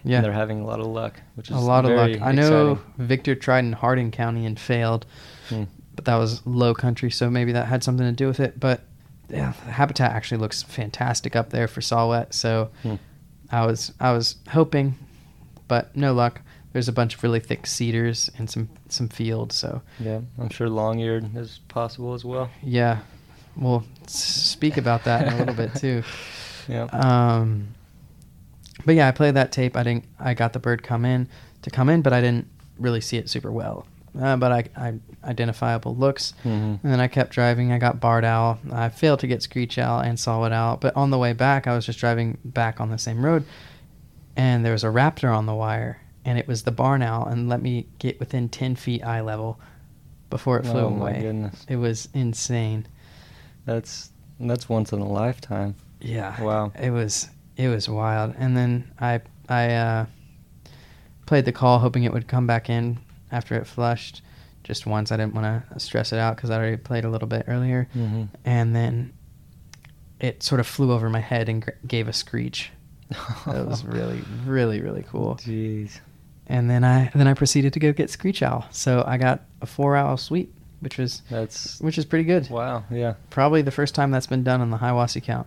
[0.05, 2.21] yeah, they're having a lot of luck, which is a lot of luck.
[2.21, 2.79] I know.
[2.99, 5.07] Victor tried in Hardin County and failed,
[5.49, 5.65] Hmm.
[5.95, 8.59] but that was low country, so maybe that had something to do with it.
[8.59, 8.83] But
[9.29, 12.35] yeah, the habitat actually looks fantastic up there for saw-whet.
[12.35, 12.71] So.
[12.83, 12.95] Hmm.
[13.51, 14.95] I was I was hoping,
[15.69, 16.41] but no luck.
[16.75, 20.69] There's a bunch of really thick cedars and some some fields, so Yeah, I'm sure
[20.69, 22.51] long-eared is possible as well.
[22.63, 22.99] yeah,
[23.57, 26.03] we'll speak about that in a little bit too.
[26.67, 26.85] Yeah.
[26.85, 27.75] Um,
[28.87, 29.77] but yeah, I played that tape.
[29.77, 30.05] I didn't.
[30.19, 31.29] I got the bird come in
[31.61, 32.47] to come in, but I didn't
[32.79, 33.87] really see it super well.
[34.19, 36.81] Uh, but I, I identifiable looks, Mhm.
[36.83, 37.71] and then I kept driving.
[37.71, 38.59] I got barred owl.
[38.73, 40.79] I failed to get screech owl and saw-whet owl.
[40.79, 43.45] But on the way back, I was just driving back on the same road,
[44.35, 47.49] and there was a raptor on the wire, and it was the barn owl, and
[47.49, 49.59] let me get within ten feet eye level
[50.31, 51.21] before it flew Oh, my away.
[51.23, 51.65] goodness.
[51.69, 52.87] It was insane.
[53.67, 54.11] That's
[54.41, 55.75] that's once in a lifetime.
[56.01, 56.41] Yeah.
[56.43, 56.73] Wow.
[56.81, 58.35] It was it was wild.
[58.39, 60.07] And then I I uh,
[61.27, 62.99] played the call hoping it would come back in
[63.31, 64.23] after it flushed.
[64.65, 65.13] just once.
[65.13, 67.87] I didn't want to stress it out because I already played a little bit earlier,
[67.95, 68.25] Mm-hmm.
[68.45, 69.13] and then
[70.21, 72.71] it sort of flew over my head and gr- gave a screech.
[73.47, 75.37] That was really, really, really cool.
[75.37, 76.01] Jeez.
[76.47, 78.67] And then I then I proceeded to go get Screech Owl.
[78.71, 82.49] So I got a four owl sweep, which was That's which is pretty good.
[82.51, 82.85] wow.
[82.91, 85.47] Yeah, Probably the first time that's been done on the Hiwassee count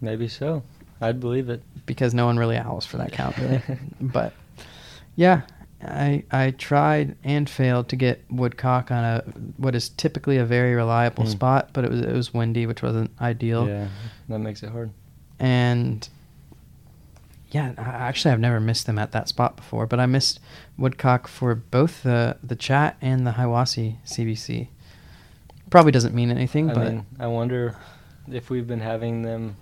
[0.00, 0.62] maybe so.
[1.00, 1.62] I'd believe it.
[1.86, 3.62] because no one really owls for that count, really.
[4.00, 4.32] but
[5.16, 5.42] yeah,
[5.82, 9.22] I I tried and failed to get woodcock on a
[9.56, 11.30] what is typically a very reliable Hmm.
[11.30, 13.66] spot, but it was it was windy, which wasn't ideal.
[13.68, 13.88] Yeah,
[14.28, 14.90] that makes it hard.
[15.40, 16.08] and
[17.50, 20.40] yeah, actually, I've never missed them at that spot before, but I missed
[20.76, 24.68] woodcock for both the the chat and the Hiwassee CBC.
[25.70, 27.76] Probably doesn't mean anything, I but mean, I wonder
[28.30, 29.56] if we've been having them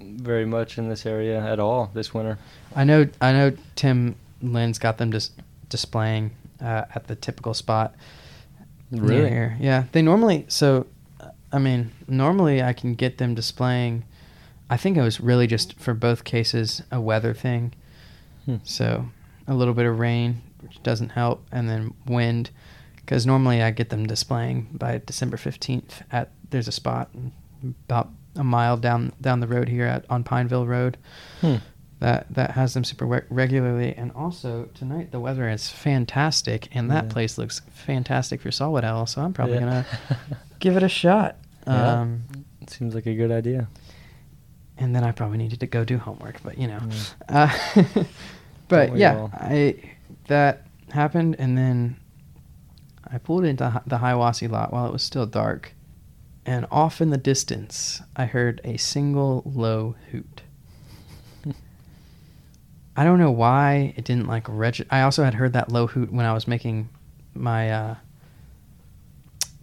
[0.00, 2.38] very much in this area at all this winter.
[2.74, 5.32] I know I know Tim Lynn's got them just
[5.68, 7.94] displaying uh, at the typical spot.
[8.90, 9.56] near here.
[9.60, 10.46] Yeah, they normally.
[10.48, 10.86] So,
[11.52, 14.04] I mean, normally I can get them displaying.
[14.70, 17.72] I think it was really just for both cases a weather thing.
[18.44, 18.56] Hmm.
[18.64, 19.08] So,
[19.46, 22.50] a little bit of rain, which doesn't help, and then wind,
[22.96, 26.02] because normally I get them displaying by December fifteenth.
[26.12, 27.10] At there's a spot
[27.88, 30.96] about a mile down down the road here at on Pineville Road
[31.40, 31.56] Hmm.
[32.00, 33.94] that that has them super re- regularly.
[33.96, 37.10] And also tonight the weather is fantastic, and that Yeah.
[37.12, 39.06] place looks fantastic for saw-whet owl.
[39.06, 39.60] So I'm probably Yeah.
[39.60, 39.86] gonna
[40.60, 41.36] give it a shot.
[41.66, 42.00] Yeah.
[42.00, 42.22] Um,
[42.66, 43.66] Seems like a good idea.
[44.78, 46.80] And then I probably needed to go do homework, but you know.
[47.30, 47.52] Yeah.
[47.96, 48.04] Uh,
[48.68, 49.28] but yeah?
[49.32, 49.76] I
[50.28, 51.96] that happened, and then
[53.10, 55.72] I pulled into the Hiwassee lot while it was still dark,
[56.44, 60.42] and off in the distance I heard a single low hoot.
[62.96, 64.86] I don't know why it didn't like reg.
[64.90, 66.90] I also had heard that low hoot when I was making
[67.34, 67.94] my uh,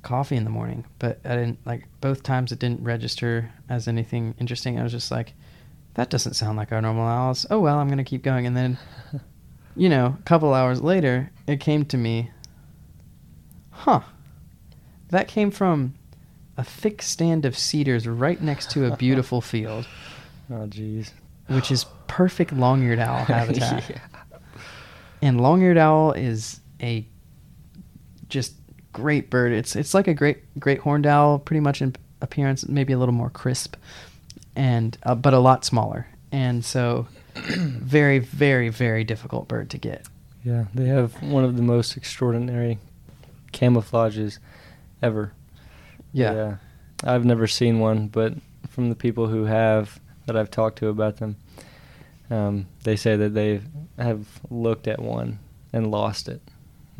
[0.05, 2.51] coffee in the morning, but I didn't like both times.
[2.53, 4.79] It didn't register as anything interesting.
[4.79, 5.33] I was just like,
[5.95, 7.45] that doesn't sound like our normal owls.
[7.49, 8.45] Oh well, I'm gonna keep going.
[8.47, 8.77] And then,
[9.75, 12.31] you know, a couple hours later, it came to me.
[13.71, 14.01] Huh.
[15.09, 15.95] That came from
[16.57, 19.85] a thick stand of cedars right next to a beautiful field,
[20.49, 21.11] Oh, jeez.
[21.47, 23.89] which is perfect long-eared owl habitat.
[23.89, 23.99] yeah.
[25.21, 27.05] And long-eared owl is a
[28.29, 28.53] just
[28.95, 29.51] great bird.
[29.51, 33.13] It's it's like a great great horned owl, pretty much in appearance, maybe a little
[33.13, 33.75] more crisp,
[34.55, 36.07] and uh, but a lot smaller.
[36.31, 40.07] And so, very very very difficult bird to get.
[40.43, 42.79] Yeah, they have one of the most extraordinary
[43.51, 44.39] camouflages
[45.01, 45.33] ever.
[46.13, 46.57] Yeah.
[47.03, 48.35] I've never seen one, but
[48.69, 51.35] from the people who have that I've talked to about them,
[52.29, 53.61] um, they say that they
[53.97, 55.39] have looked at one
[55.73, 56.41] and lost it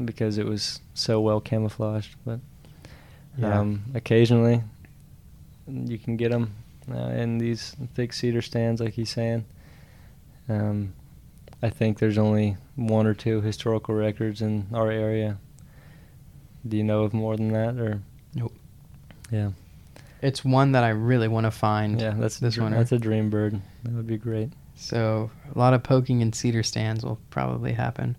[0.03, 2.15] because it was so well camouflaged.
[2.25, 2.39] But
[3.37, 3.59] Yeah.
[3.59, 4.61] um, occasionally,
[5.67, 6.53] you can get them
[6.91, 9.45] uh, in these thick cedar stands, like he's saying.
[10.47, 10.93] Um,
[11.63, 15.37] I think there's only one or two historical records in our area.
[16.67, 18.01] Do you know of more than that, or
[18.35, 18.53] Nope.
[19.31, 19.51] yeah?
[20.21, 21.99] It's one that I really want to find.
[22.01, 22.77] Yeah, that's this winter.
[22.77, 23.59] That's a dream bird.
[23.83, 24.51] That would be great.
[24.75, 28.15] So a lot of poking in cedar stands will probably happen.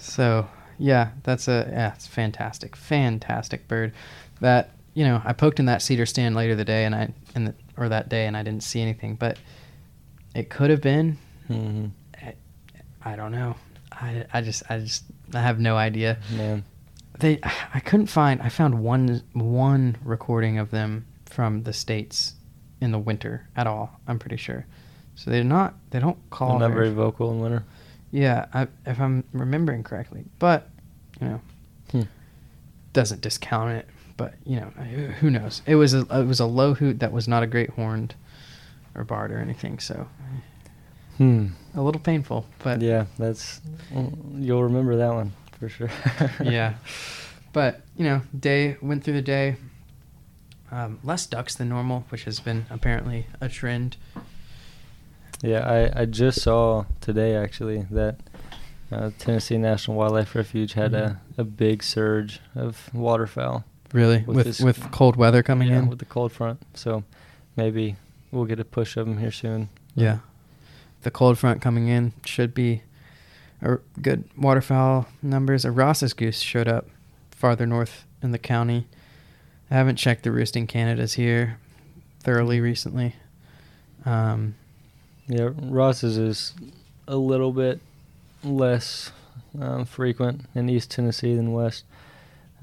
[0.00, 3.92] So yeah, that's a yeah, it's fantastic, fantastic bird.
[4.40, 7.48] That you know, I poked in that cedar stand later the day, and I and
[7.48, 9.38] the, or that day, and I didn't see anything, but
[10.34, 11.18] it could have been.
[11.46, 11.86] hmm
[12.22, 12.34] I,
[13.02, 13.56] I don't know.
[13.92, 16.18] I, I just I just I have no idea.
[16.34, 16.64] Man,
[17.18, 17.38] They
[17.74, 18.40] I couldn't find.
[18.42, 22.34] I found one one recording of them from the states
[22.80, 24.00] in the winter at all.
[24.08, 24.66] I'm pretty sure.
[25.14, 25.74] So they're not.
[25.90, 26.58] They don't call.
[26.58, 27.64] they're not very vocal in winter.
[28.10, 30.68] Yeah, I, if I'm remembering correctly, but
[31.20, 31.40] you know,
[31.92, 32.02] Hmm.
[32.92, 33.88] doesn't discount it.
[34.16, 34.66] But you know,
[35.20, 35.62] who- knows?
[35.66, 38.14] It was a it was a low hoot that was not a great horned
[38.94, 39.78] or barred or anything.
[39.78, 40.06] So
[41.16, 41.48] Hmm.
[41.74, 43.60] a little painful, but yeah, that's
[44.36, 45.90] you'll remember that one for sure.
[46.42, 46.74] yeah.
[47.52, 49.56] But you know, day went through the day.
[50.72, 53.96] Um, less ducks than normal, which has been apparently a trend.
[55.42, 58.16] Yeah, I, I just saw today actually that
[58.92, 61.16] uh, Tennessee National Wildlife Refuge had Mhm.
[61.38, 63.64] a, a big surge of waterfowl.
[63.92, 65.88] Really, With with with cold weather coming yeah, in.
[65.88, 66.60] with the cold front.
[66.74, 67.02] So
[67.56, 67.96] maybe
[68.30, 69.68] we'll get a push of them here soon.
[69.96, 70.18] Yeah.
[71.02, 72.82] The cold front coming in should be
[73.62, 75.64] a good waterfowl numbers.
[75.64, 76.86] A Ross's goose showed up
[77.30, 78.86] farther north in the county.
[79.70, 81.58] I haven't checked the roosting Canadas here
[82.20, 83.16] thoroughly recently.
[84.04, 84.54] Um,
[85.30, 86.54] Yeah, Ross's is
[87.06, 87.80] a little bit
[88.42, 89.12] less
[89.60, 91.84] um, frequent in East Tennessee than West.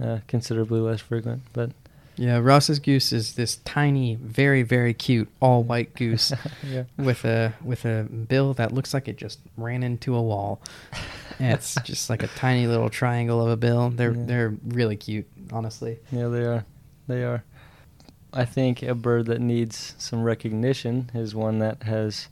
[0.03, 1.41] uh, considerably less frequent.
[1.53, 1.71] But
[2.17, 7.53] Yeah, Ross's goose is this tiny, very very cute all white goose yeah, with a
[7.63, 10.59] with a bill that looks like it just ran into a wall.
[11.39, 13.89] It's just like a tiny little triangle of a bill.
[13.91, 14.25] They're Yeah.
[14.25, 15.99] they're really cute, honestly.
[16.11, 16.65] yeah, they are,
[17.07, 17.43] they are.
[18.33, 22.27] I think a bird that needs some recognition is one that has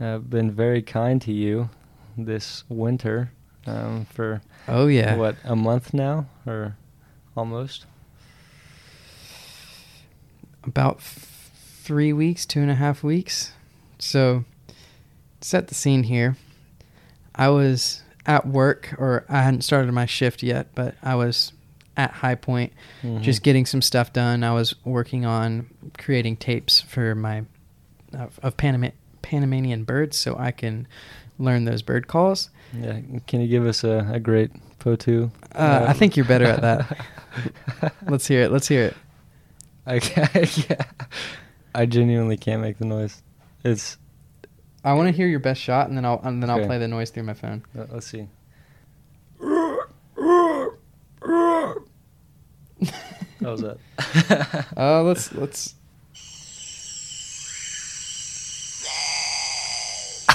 [0.00, 1.70] uh, been very kind to you
[2.16, 3.30] this winter
[3.66, 5.16] um, for Oh yeah.
[5.16, 6.76] what a month now or
[7.36, 7.86] almost.
[10.64, 11.50] about f-
[11.82, 13.52] three weeks, two and a half weeks.
[13.98, 14.44] So,
[15.40, 16.36] set the scene here.
[17.34, 21.52] I was at work, or I hadn't started my shift yet, but I was
[21.96, 23.20] at High Point, Mhm.
[23.20, 24.42] just getting some stuff done.
[24.42, 25.66] I was working on
[25.98, 27.44] creating tapes for my
[28.12, 28.90] of, of Panama-
[29.24, 30.86] Panamanian birds, so I can
[31.38, 32.50] learn those bird calls.
[32.78, 35.30] Yeah, can you give us a, a great Potoo?
[35.54, 37.06] Uh, I think you're better at that.
[38.08, 38.52] Let's hear it.
[38.52, 38.96] Let's hear it.
[39.86, 39.94] I
[40.68, 40.84] yeah.
[41.74, 43.22] I genuinely can't make the noise.
[43.64, 43.96] It's
[44.84, 46.88] I want to hear your best shot, and then I'll and then I'll play the
[46.88, 47.64] noise through my phone.
[47.76, 48.28] uh, let's see.
[53.40, 53.78] How was that?
[54.76, 55.74] Uh, let's let's.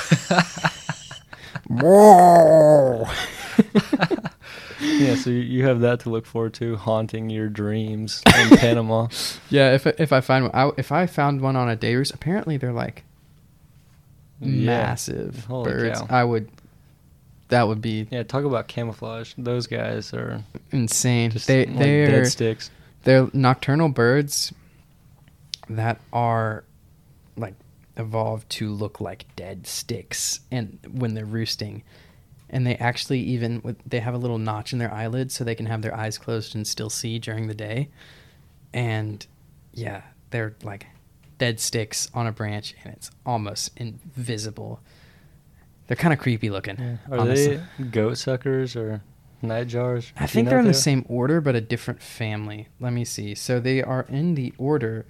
[4.82, 9.08] yeah, so you, you have that to look forward to, haunting your dreams in Panama.
[9.50, 11.96] Yeah, if I- if I find one, I, if I found one on a day
[11.96, 13.04] roost, apparently they're like
[14.40, 16.00] massive Holy birds.
[16.02, 16.08] cow.
[16.10, 16.50] I would.
[17.50, 19.34] That would be Yeah, talk about camouflage.
[19.38, 21.32] Those guys are insane.
[21.48, 22.70] they like they're dead sticks.
[23.06, 24.54] they're nocturnal birds
[25.68, 26.64] that are
[28.00, 31.84] evolved to look like dead sticks and when they're roosting
[32.50, 35.66] and they actually even they have a little notch in their eyelids so they can
[35.68, 37.90] have their eyes closed and still see during the day
[38.74, 39.28] and
[39.74, 40.88] yeah they're like
[41.38, 44.80] dead sticks on a branch and it's almost invisible
[45.88, 46.98] they're kind of creepy looking Yeah.
[47.12, 47.58] Are honestly.
[47.58, 49.02] they goat suckers or
[49.42, 50.12] night jars?
[50.18, 52.68] I think they're in the same order, but a different family.
[52.80, 53.34] Let me see.
[53.36, 55.06] So they are in the order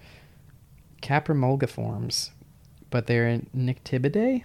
[1.02, 2.30] Caprimulgiformes,
[2.90, 4.44] but they're in Nyctibidae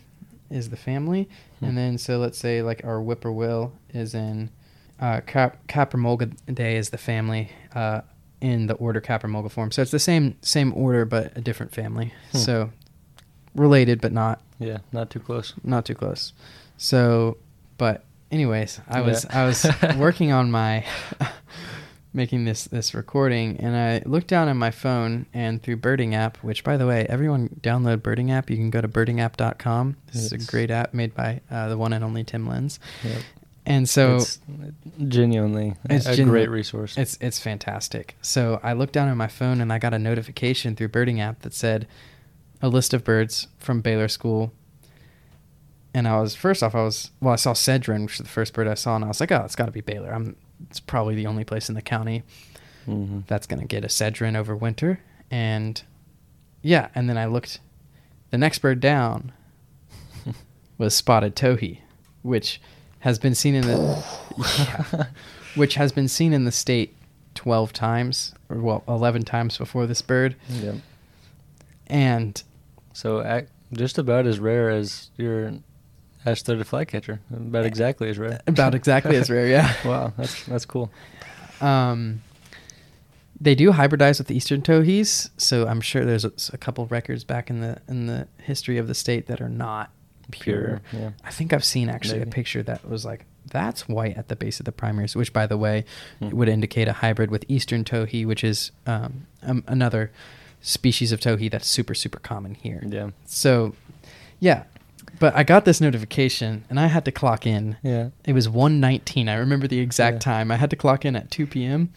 [0.50, 1.28] is the family,
[1.60, 1.64] Hmm.
[1.66, 4.50] and then so let's say like our whippoorwill is in
[5.00, 8.02] uh, Cap- Caprimulgidae is the family uh,
[8.40, 9.72] in the order Caprimulgiform.
[9.72, 12.12] So it's the same same order, but a different family.
[12.32, 12.38] Hmm.
[12.38, 12.70] So
[13.54, 15.54] related, but not Yeah, not too close.
[15.64, 16.32] not too close.
[16.76, 17.38] So,
[17.78, 20.84] but anyways, I was I was working on my
[22.14, 26.36] making this this recording, and I looked down on my phone and through Birding app,
[26.38, 28.48] which by the way, everyone download Birding app.
[28.48, 29.96] You can go to birdingapp.com.
[30.12, 32.78] This is It's- a great app made by uh, the one and only Tim Lenz.
[33.02, 33.18] Yep.
[33.66, 34.38] And so it's
[35.08, 36.96] genuinely It's a genu- great resource.
[36.98, 38.14] it's it's fantastic.
[38.22, 41.40] So I looked down on my phone and I got a notification through Birding app
[41.40, 41.86] that said
[42.60, 44.52] a list of birds from Baylor School.
[45.94, 48.28] And I was first off, I was well, I saw sedge wren, which is the
[48.28, 50.12] first bird I saw, and I was like, oh, it's got to be Baylor.
[50.12, 50.36] I'm
[50.70, 52.22] it's probably the only place in the county
[52.84, 55.00] hmm that's gonna get a sedge wren over winter.
[55.30, 55.82] And
[56.62, 57.60] yeah, and then I looked
[58.30, 59.32] the next bird down
[60.78, 61.78] was spotted towhee,
[62.22, 62.60] which
[63.00, 64.04] has been seen in the
[64.58, 65.04] yeah,
[65.54, 66.94] which has been seen in the state
[67.34, 70.76] 12 times or well 11 times before this bird Yep.
[71.86, 72.42] and
[72.92, 75.52] So just about as rare as your
[76.26, 77.20] ash-throated flycatcher.
[77.34, 78.40] About exactly as rare.
[78.46, 80.90] about exactly as rare yeah Wow, that's that's cool.
[81.60, 82.22] um
[83.40, 87.24] they do hybridize with the eastern towhees so i'm sure there's a, a couple records
[87.24, 89.90] back in the in the history of the state that are not
[90.30, 91.10] pure, Pure, yeah.
[91.24, 92.30] i think i've seen actually Maybe.
[92.30, 95.46] a picture that was like that's white at the base of the primaries which by
[95.46, 95.84] the way
[96.20, 96.30] Hmm.
[96.30, 100.10] would indicate a hybrid with eastern towhee which is um, um, another
[100.62, 103.10] species of towhee that's super super common here Yeah.
[103.26, 103.74] so
[104.40, 104.62] yeah
[105.18, 108.10] but i got this notification and i had to clock in Yeah.
[108.24, 110.18] it was 119 i remember the exact Yeah.
[110.32, 111.90] time i had to clock in at 2 p.m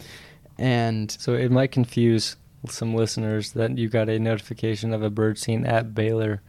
[0.60, 2.36] and So it might confuse
[2.68, 6.42] some listeners that you got a notification of a bird scene at Baylor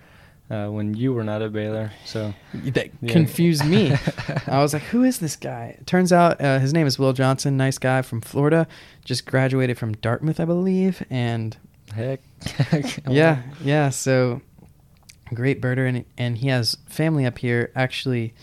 [0.51, 1.93] uh, when you were not at Baylor.
[2.07, 3.13] So that Yeah.
[3.13, 3.93] confused me
[4.47, 7.13] i was like who is this guy It turns out uh, his name is will
[7.13, 8.67] johnson nice guy from florida
[9.05, 11.57] just graduated from dartmouth i believe and
[11.95, 12.21] heck.
[13.09, 14.41] yeah yeah so
[15.35, 18.35] great birder and and he has family up here actually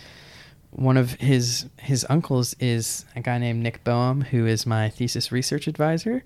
[0.76, 5.32] one of his his uncles is a guy named Nick Boehm, who is my thesis
[5.32, 6.24] research advisor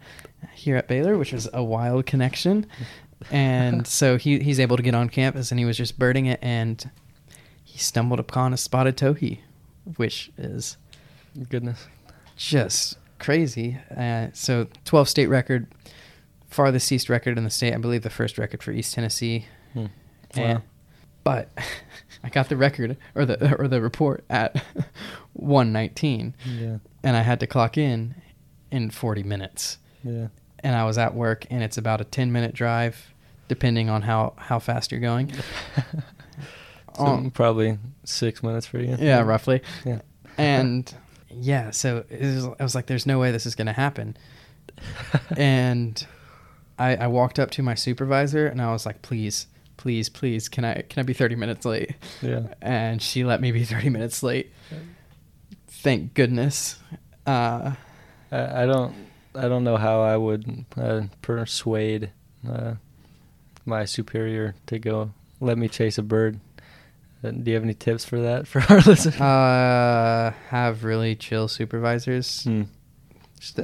[0.54, 2.66] here at Baylor, which is a wild connection.
[3.30, 6.40] And so he he's able to get on campus, and he was just birding it,
[6.42, 6.90] and
[7.64, 9.40] he stumbled upon a spotted towhee,
[9.98, 10.78] which is
[11.50, 11.88] Goodness.
[12.36, 13.78] just crazy.
[13.96, 15.68] Uh, so 12 state record,
[16.50, 17.76] farthest east record in the state.
[17.76, 19.46] I believe the first record for East Tennessee.
[19.74, 19.86] Hmm.
[20.38, 20.62] Wow.
[21.24, 21.50] but
[22.24, 24.62] I got the record or the or the report at
[25.34, 26.78] 119, Yeah.
[27.04, 28.16] and I had to clock in
[28.72, 29.78] in 40 minutes.
[30.04, 30.28] Yeah.
[30.62, 33.14] And I was at work, and it's about a 10 minute drive,
[33.48, 35.32] depending on how how fast you're going.
[36.98, 38.98] So Um, probably six minutes for you.
[39.00, 39.62] yeah, roughly.
[39.86, 40.02] Yeah.
[40.38, 40.94] And
[41.30, 44.18] yeah, so it was, I was like, "There's no way this is going to happen."
[45.38, 46.06] and
[46.78, 49.48] I, I walked up to my supervisor and I was like, "Please,
[49.80, 52.54] please, please, can I can I be 30 minutes late?" Yeah.
[52.62, 54.52] And she let me be 30 minutes late.
[55.68, 56.78] Thank goodness.
[57.26, 57.74] Uh,
[58.32, 58.94] I, I don't.
[59.36, 62.12] I don't know how I would uh, persuade
[62.50, 62.74] uh,
[63.66, 66.40] my superior to go let me chase a bird.
[67.24, 69.20] Uh, do you have any tips for that for our listeners?
[69.22, 72.44] uh, have really chill supervisors.
[72.44, 72.64] Hmm.
[73.40, 73.60] Just-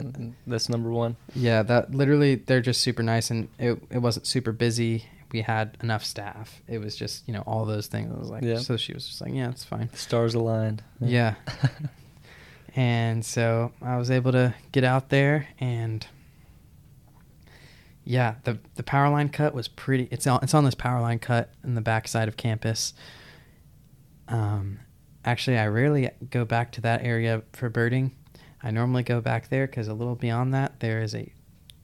[0.47, 1.17] That's number one.
[1.33, 5.05] Yeah, that literally they're just super nice and it it wasn't super busy.
[5.31, 6.61] We had enough staff.
[6.67, 8.11] It was just, you know, all those things.
[8.13, 8.59] I was like Yeah.
[8.59, 9.89] so she was just like, Yeah, it's fine.
[9.91, 10.83] The stars aligned.
[11.01, 11.35] Yeah.
[12.75, 16.05] and so I was able to get out there and
[18.03, 21.19] yeah, the the power line cut was pretty it's on it's on this power line
[21.19, 22.93] cut in the backside of campus.
[24.27, 24.79] Um
[25.23, 28.11] actually I rarely go back to that area for birding.
[28.61, 31.31] I normally go back there cuz a little beyond that there is a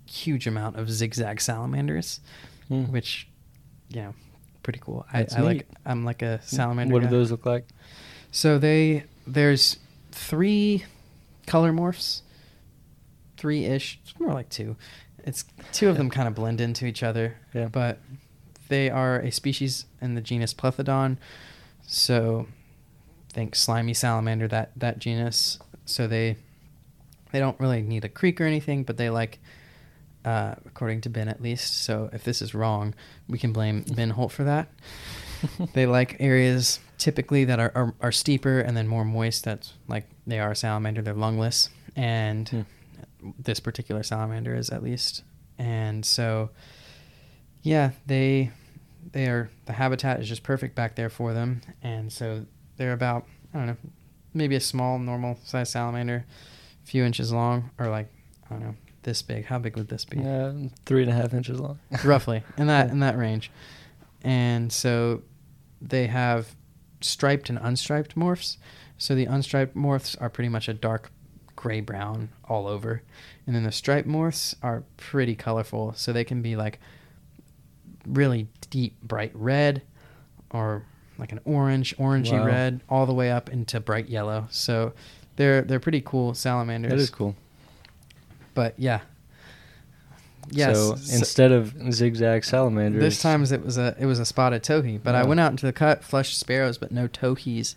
[0.05, 2.19] huge amount of zigzag salamanders,
[2.67, 2.83] Hmm.
[2.85, 3.27] which
[3.97, 4.13] know,
[4.63, 5.05] pretty cool.
[5.11, 5.67] I, That's I like.
[5.85, 6.93] I'm like a salamander.
[6.93, 7.11] What do guy.
[7.11, 7.65] those look like?
[8.31, 9.77] So they there's
[10.11, 10.85] three
[11.47, 12.21] color morphs,
[13.37, 13.99] three ish.
[14.03, 14.75] It's more like two.
[15.23, 17.37] It's two of them kind of blend into each other.
[17.53, 17.67] Yeah.
[17.67, 17.99] But
[18.69, 21.17] they are a species in the genus Plethodon.
[21.85, 22.47] So
[23.33, 25.59] think slimy salamander that that genus.
[25.85, 26.37] So they
[27.31, 29.39] they don't really need a creek or anything, but they like
[30.26, 31.84] uh, according to Ben at least.
[31.84, 32.93] So if this is wrong,
[33.28, 34.69] we can blame Ben Holt for that.
[35.74, 39.43] they like areas typically that are, are, are steeper and then more moist.
[39.43, 41.01] That's like they are a salamander.
[41.01, 42.61] They're lungless, and Hmm.
[43.39, 45.24] this particular salamander is at least.
[45.57, 46.49] And so,
[47.63, 48.51] yeah, they
[49.11, 52.45] they are the habitat is just perfect back there for them, and so
[52.78, 53.78] they're about I don't know,
[54.34, 56.26] maybe a small normal size salamander,
[56.84, 58.07] a few inches long, or like
[58.45, 59.45] I don't know this big.
[59.45, 60.19] How big would this be?
[60.19, 60.53] Uh,
[60.85, 61.79] three and a half inches long.
[62.03, 62.91] roughly in that Yeah.
[62.91, 63.51] in that range.
[64.23, 65.23] And so
[65.81, 66.55] they have
[67.01, 68.57] striped and unstriped morphs.
[68.97, 71.11] So the unstriped morphs are pretty much a dark
[71.55, 73.01] gray brown all over.
[73.47, 75.93] And then the striped morphs are pretty colorful.
[75.95, 76.79] So they can be like
[78.07, 79.81] really deep bright red
[80.51, 80.83] or
[81.17, 82.45] like an orange, orangey Wow.
[82.45, 84.47] red all the way up into bright yellow.
[84.51, 84.93] So
[85.35, 86.91] they're they're pretty cool salamanders.
[86.91, 87.35] That is cool.
[88.53, 89.01] But yeah.
[90.49, 90.77] Yes.
[90.77, 95.01] So instead of zigzag salamanders, this time it was a it was a spotted towhee,
[95.01, 97.75] but I went out into the cut, flushed sparrows, but no towhees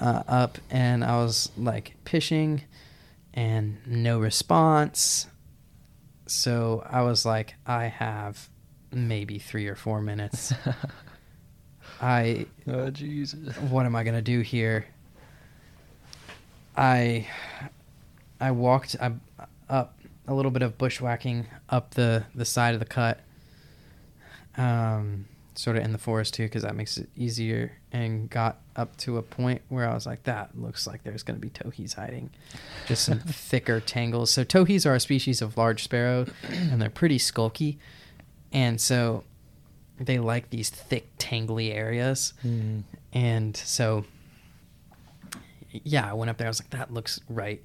[0.00, 2.62] uh, up, and I was like pishing,
[3.32, 5.28] and no response.
[6.26, 8.48] So I was like, I have
[8.90, 10.52] maybe three or four minutes.
[12.00, 13.56] I oh Jesus.
[13.58, 14.86] what am I gonna do here?
[16.76, 17.28] I
[18.40, 19.12] I walked I,
[19.72, 19.98] up
[20.28, 23.20] a little bit of bushwhacking up the the side of the cut,
[24.56, 27.72] um, sort of in the forest too, because that makes it easier.
[27.90, 31.38] And got up to a point where I was like, that looks like there's gonna
[31.38, 32.30] be towhees hiding,
[32.86, 34.30] just some thicker tangles.
[34.30, 37.78] So towhees are a species of large sparrow, and they're pretty skulky,
[38.52, 39.24] and so
[39.98, 42.34] they like these thick, tangly areas.
[42.42, 42.80] Hmm.
[43.12, 44.04] And so,
[45.70, 46.46] yeah, I went up there.
[46.46, 47.62] I was like, that looks right.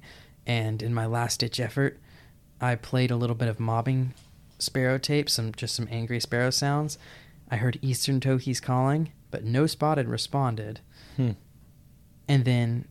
[0.48, 2.00] And in my last ditch effort,
[2.60, 4.14] I played a little bit of mobbing
[4.58, 6.98] sparrow tape, some just some angry sparrow sounds.
[7.50, 10.80] I heard eastern towhees calling, but no spotted responded.
[11.16, 11.32] Hmm.
[12.26, 12.86] And then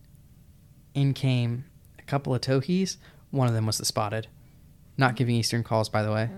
[0.94, 1.64] in came
[1.98, 2.96] a couple of towhees.
[3.30, 4.28] One of them was the spotted.
[4.96, 6.30] Not giving eastern calls, by the way.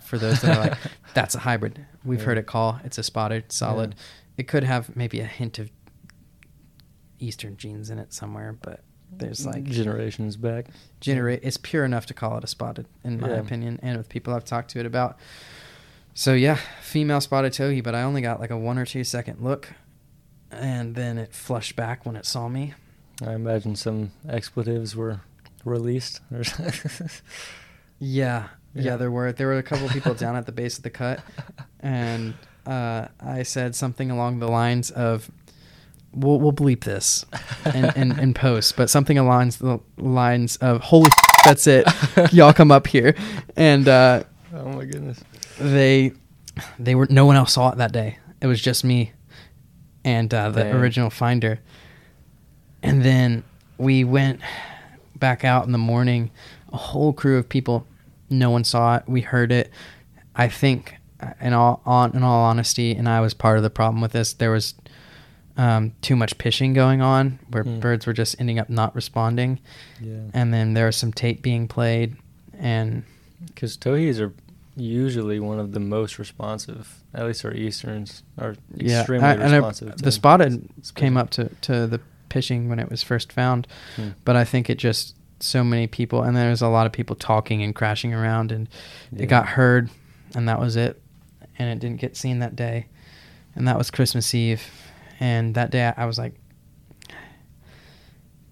[0.00, 0.78] For those that are like,
[1.14, 1.84] that's a hybrid.
[2.04, 2.24] We've Yeah.
[2.26, 2.80] heard it call.
[2.84, 3.94] It's a spotted, solid.
[4.36, 5.70] It could have maybe a hint of
[7.18, 8.80] eastern genes in it somewhere, but
[9.10, 10.66] there's like generations back.
[11.00, 11.40] generate.
[11.42, 13.34] It's pure enough to call it a spotted, in my Yeah.
[13.36, 15.18] opinion, and with people I've talked to it about.
[16.14, 19.40] So yeah, female spotted towhee, but I only got like a one or two second
[19.42, 19.72] look,
[20.50, 22.74] and then it flushed back when it saw me.
[23.26, 25.20] I imagine some expletives were
[25.64, 26.20] released.
[27.98, 28.96] Yeah, yeah, Yeah.
[28.96, 31.20] there were there were a couple people down at the base of the cut,
[31.80, 32.34] and
[32.66, 35.30] uh, I said something along the lines of,
[36.12, 37.24] we'll we'll bleep this
[37.64, 41.10] and in, in post, but something along the lines of "Holy,
[41.44, 41.86] that's it,
[42.32, 43.14] y'all come up here,"
[43.56, 44.22] and uh,
[44.54, 45.22] Oh my goodness.
[45.58, 46.12] they
[46.78, 48.18] they were no one else saw it that day.
[48.40, 49.12] It was just me
[50.04, 50.74] and uh, the Dang.
[50.74, 51.60] original finder.
[52.82, 53.42] And then
[53.78, 54.40] we went
[55.16, 56.30] back out in the morning.
[56.72, 57.86] A whole crew of people.
[58.30, 59.04] No one saw it.
[59.06, 59.70] We heard it.
[60.34, 60.94] I think,
[61.40, 64.34] in all on in all honesty, and I was part of the problem with this.
[64.34, 64.74] There was
[65.56, 67.80] um, too much pishing going on, where Hmm.
[67.80, 69.58] birds were just ending up not responding,
[70.00, 70.18] Yeah.
[70.34, 72.16] and then there was some tape being played,
[72.58, 73.04] and
[73.46, 74.32] Because towhees are
[74.76, 77.02] usually one of the most responsive.
[77.14, 79.96] At least our easterns are yeah, extremely I- and I- responsive.
[79.98, 84.08] the spotted s- came up to, to the pishing when it was first found, Hmm.
[84.24, 87.16] but I think it just so many people, and there was a lot of people
[87.16, 88.68] talking and crashing around, and
[89.12, 89.22] Yeah.
[89.24, 89.88] it got heard,
[90.34, 91.00] and that was it,
[91.58, 92.86] and it didn't get seen that day,
[93.54, 94.62] and that was Christmas Eve,
[95.20, 96.34] and that day I was like,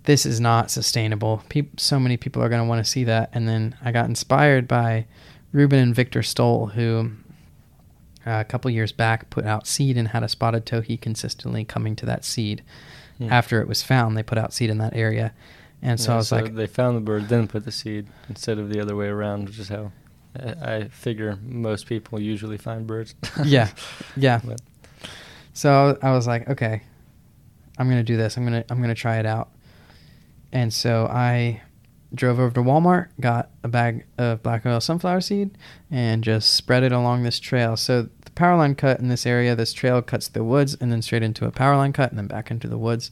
[0.05, 1.43] this is not sustainable.
[1.49, 4.07] Peop so many people are going to want to see that, and then I got
[4.07, 5.07] inspired by
[5.53, 7.13] Ruben and Victor Stoll, who
[8.27, 11.97] uh, a couple years back put out seed and had a spotted towhee consistently coming
[11.97, 12.63] to that seed.
[13.19, 13.33] Hmm.
[13.33, 15.33] After it was found, they put out seed in that area,
[15.81, 18.59] and so Yeah, I was like, they found the bird, then put the seed instead
[18.59, 19.93] of the other way around, which is how
[20.39, 23.15] I, I figure most people usually find birds.
[23.45, 23.71] yeah,
[24.17, 24.41] yeah.
[24.45, 24.61] But-
[25.55, 26.83] So I was like, okay,
[27.79, 28.37] I'm gonna do this.
[28.37, 29.51] I'm gonna I'm gonna try it out.
[30.53, 31.63] And so I
[32.15, 35.57] drove over to Walmart, got a bag of black oil sunflower seed,
[35.91, 37.77] and just spread it along this trail.
[37.77, 41.03] So the power line cut in this area, this trail cuts the woods and then
[41.03, 43.11] straight into a power line cut and then back into the woods.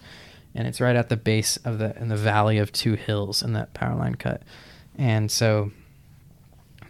[0.55, 3.53] And it's right at the base of the in the valley of two hills in
[3.55, 4.43] that power line cut.
[4.97, 5.73] And so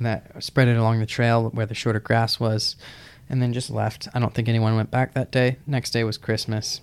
[0.01, 2.77] that spread it along the trail where the shorter grass was
[3.33, 4.07] and then just left.
[4.15, 5.57] I don't think anyone went back that day.
[5.67, 6.81] Next day was Christmas.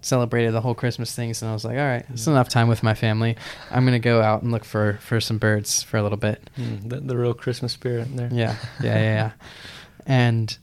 [0.00, 2.34] Celebrated the whole Christmas things, and I was like, all right, it's Yeah.
[2.34, 3.36] enough time with my family.
[3.70, 6.50] I'm gonna go out and look for for some birds for a little bit.
[6.56, 8.28] Mm, the, the real Christmas spirit in there.
[8.30, 9.30] Yeah, yeah, yeah, yeah.
[10.06, 10.56] And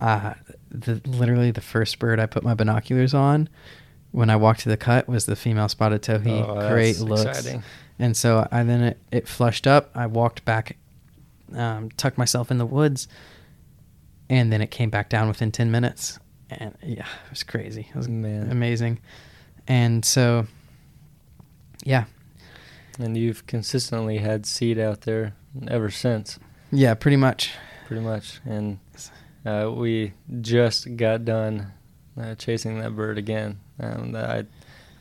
[0.00, 0.34] uh,
[0.70, 3.48] the literally the first bird I put my binoculars on
[4.10, 6.46] when I walked to the cut was the female spotted towhee.
[6.46, 7.24] Oh, Great looks.
[7.24, 7.62] exciting.
[7.98, 9.90] And so I then it, it flushed up.
[9.94, 10.76] I walked back,
[11.54, 13.08] um, tucked myself in the woods,
[14.32, 16.18] and then it came back down within ten minutes.
[16.50, 17.86] And yeah, it was crazy.
[17.90, 18.50] It was Man.
[18.50, 18.98] amazing.
[19.68, 20.46] And so,
[21.84, 22.04] yeah,
[22.98, 25.34] And you've consistently had seed out there
[25.68, 26.38] ever since,
[26.70, 27.52] yeah, pretty much.
[27.86, 28.40] pretty much.
[28.44, 28.78] And
[29.46, 31.72] uh, we just got done
[32.20, 33.60] uh, chasing that bird again.
[33.80, 34.44] Um, I,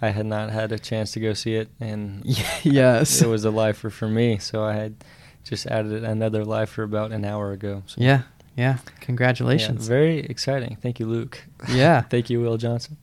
[0.02, 2.22] I had not had a chance to go see it, and
[2.64, 3.22] yes.
[3.22, 4.38] it was a lifer for me.
[4.38, 4.96] So I had
[5.44, 7.84] just added another lifer about an hour ago.
[7.88, 8.22] So Yeah,
[8.56, 8.64] yeah.
[8.74, 9.88] Yeah, Congratulations.
[9.88, 10.78] very exciting.
[10.82, 11.42] Thank you, Luke.
[11.70, 12.02] Yeah.
[12.10, 12.98] Thank you, Will Johnson.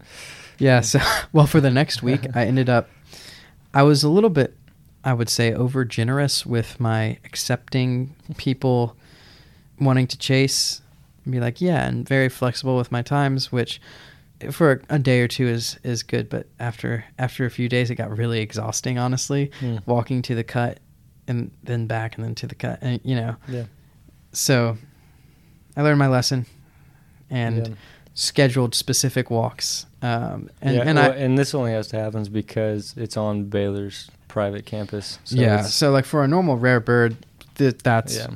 [0.59, 0.80] Yeah.
[0.82, 1.01] So,
[1.32, 2.88] well, for the next week, I ended up,
[3.74, 4.57] I was a little bit,
[5.05, 8.96] I would say, over generous with my accepting people
[9.80, 10.82] wanting to chase,
[11.24, 13.80] and be like, yeah, and very flexible with my times, which
[14.51, 16.28] for a day or two is is good.
[16.28, 18.99] But after after a few days, it got really exhausting.
[18.99, 19.78] Honestly, Hmm.
[19.86, 20.78] walking to the cut
[21.26, 23.64] and then back and then to the cut, and you know, Yeah.
[24.32, 24.76] so
[25.79, 26.45] I learned my lesson
[27.31, 27.74] and Yeah.
[28.14, 29.87] scheduled specific walks.
[30.03, 33.45] Um, and yeah, and well, I and this only has to happen because it's on
[33.45, 35.18] Baylor's private campus.
[35.24, 35.62] So yeah.
[35.62, 37.16] So like for a normal rare bird,
[37.55, 38.26] th- that's yeah.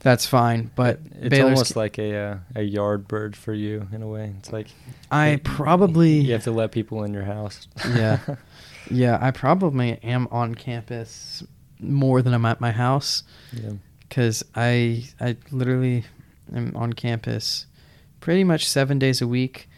[0.00, 0.70] that's fine.
[0.76, 4.32] But it's Baylor's almost like a uh, a yard bird for you in a way.
[4.38, 4.68] It's like
[5.10, 7.66] I it- probably you have to let people in your house.
[7.88, 8.18] Yeah.
[8.90, 11.42] yeah I probably am on campus
[11.80, 13.72] more than I'm at my house yeah.
[14.08, 16.04] because I I literally
[16.54, 17.66] am on campus
[18.20, 19.68] pretty much seven days a week,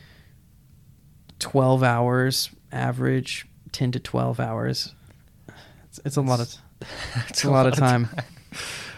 [1.38, 4.94] twelve hours average, ten to twelve hours.
[5.88, 6.54] It's, it's a lot of
[7.28, 8.08] it's a lot of time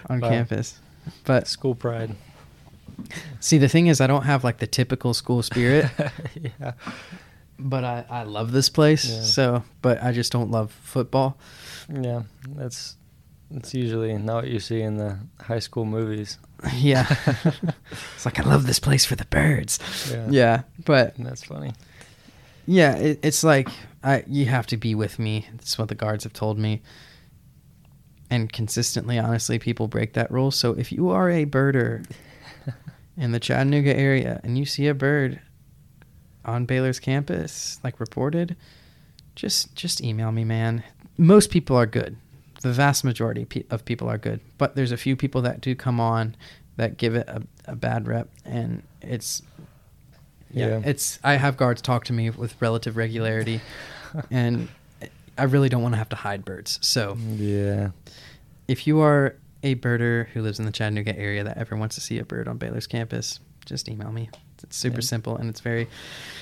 [0.08, 0.28] on Wow.
[0.28, 0.78] campus.
[1.24, 2.14] But School pride.
[3.40, 5.86] see, the thing is, I don't have like the typical school spirit,
[6.60, 6.72] yeah.
[7.58, 9.04] but I, I love this place.
[9.10, 9.20] Yeah.
[9.22, 11.36] So, but I just don't love football.
[11.92, 12.22] Yeah.
[12.48, 12.96] That's
[13.54, 16.38] that's usually not what you see in the high school movies.
[16.74, 17.06] Yeah.
[18.14, 19.78] it's like, I love this place for the birds.
[20.10, 20.26] Yeah.
[20.30, 20.62] Yeah.
[20.82, 21.74] But That's funny.
[22.66, 23.68] yeah, it, it's like,
[24.02, 25.46] I, you have to be with me.
[25.52, 26.80] That's what the guards have told me.
[28.30, 30.50] And consistently, honestly, people break that rule.
[30.50, 32.08] So if you are a birder
[33.18, 35.40] in the Chattanooga area and you see a bird
[36.46, 38.56] on Baylor's campus, like reported,
[39.36, 40.82] just just email me, man.
[41.18, 42.16] Most people are good.
[42.64, 46.00] The vast majority of people are good, but there's a few people that do come
[46.00, 46.34] on
[46.76, 49.42] that give it a, a bad rep, and it's
[50.50, 50.80] yeah, Yeah.
[50.82, 53.60] it's I have guards talk to me with relative regularity,
[54.30, 54.68] and
[55.36, 56.78] I really don't want to have to hide birds.
[56.80, 57.90] So Yeah.
[58.66, 62.00] if you are a birder who lives in the Chattanooga area that ever wants to
[62.00, 64.30] see a bird on Baylor's campus, just email me.
[64.62, 65.06] It's super Yeah.
[65.06, 65.86] simple and it's very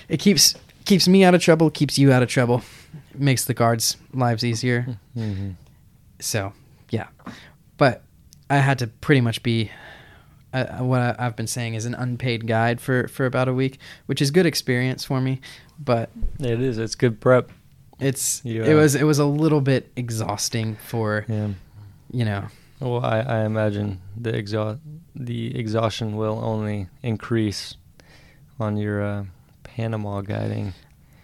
[0.09, 0.55] it keeps
[0.85, 2.63] keeps me out of trouble, keeps you out of trouble,
[3.13, 4.99] makes the guards' lives easier.
[5.15, 5.51] hmm
[6.23, 6.53] So,
[6.91, 7.09] yeah.
[7.77, 8.03] But
[8.51, 9.71] I had to pretty much be
[10.53, 13.79] uh, what I, I've been saying is an unpaid guide for for about a week,
[14.07, 15.41] which is good experience for me,
[15.79, 16.79] but It is.
[16.79, 17.51] It's good prep.
[17.99, 21.49] it's You, it uh, was it was a little bit exhausting for, Yeah.
[22.11, 22.45] you know,
[22.81, 24.79] Well, I, I imagine the exhaust
[25.15, 27.77] the exhaustion will only increase
[28.61, 29.25] on your uh,
[29.63, 30.75] Panama guiding.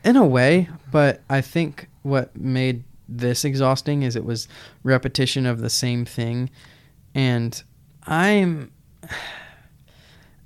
[0.05, 4.49] in a way, but I think what made this exhausting is it was
[4.83, 6.51] repetition of the same thing.
[7.15, 7.61] And
[8.07, 8.71] I'm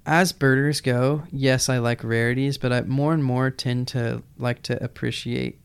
[0.07, 4.63] as birders go, yes, I like rarities, but I more and more tend to like
[4.63, 5.59] to appreciate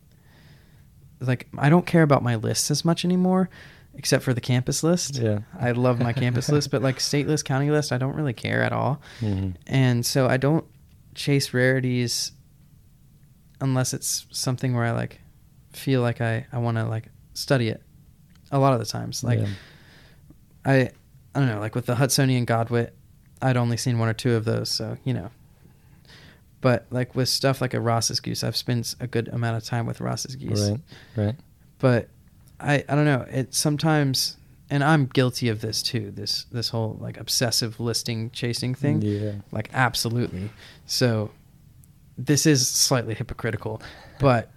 [1.20, 3.48] like I don't care about my lists as much anymore
[3.94, 5.18] except for the campus list.
[5.18, 5.40] Yeah.
[5.58, 8.62] I love my campus list, but like state list, county list, I don't really care
[8.62, 10.64] at all hmm and so I don't
[11.14, 12.30] chase rarities
[13.60, 15.20] unless it's something where I like
[15.78, 17.82] feel like I I want to like study it.
[18.50, 19.46] A lot of the times, like Yeah.
[20.64, 20.74] I
[21.34, 22.90] I don't know, like with the Hudsonian Godwit,
[23.40, 25.30] I'd only seen one or two of those, so you know.
[26.60, 29.86] But like with stuff like a Ross's goose, I've spent a good amount of time
[29.86, 30.68] with Ross's geese.
[30.70, 30.80] Right.
[31.16, 31.36] Right.
[31.78, 32.08] But
[32.58, 34.36] I I don't know, it sometimes
[34.70, 36.10] and I'm guilty of this too.
[36.10, 39.02] This this whole like obsessive listing chasing thing.
[39.02, 39.32] Yeah.
[39.52, 40.50] Like absolutely.
[40.86, 41.30] So
[42.16, 43.80] this is slightly hypocritical,
[44.18, 44.50] but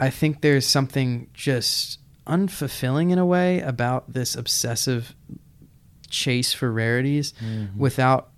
[0.00, 5.14] I think there's something just unfulfilling in a way about this obsessive
[6.08, 7.76] chase for rarities Mhm.
[7.76, 8.30] without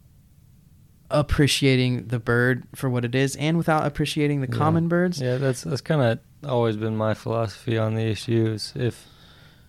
[1.10, 4.56] appreciating the bird for what it is and without appreciating the Yeah.
[4.58, 5.20] common birds.
[5.20, 8.72] Yeah, that's that's kind of always been my philosophy on the issues.
[8.74, 9.06] If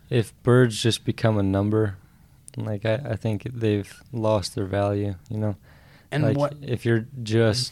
[0.10, 1.98] if birds just become a number,
[2.56, 5.16] like I, I think they've lost their value.
[5.30, 5.56] You know,
[6.12, 7.72] And like what if you're just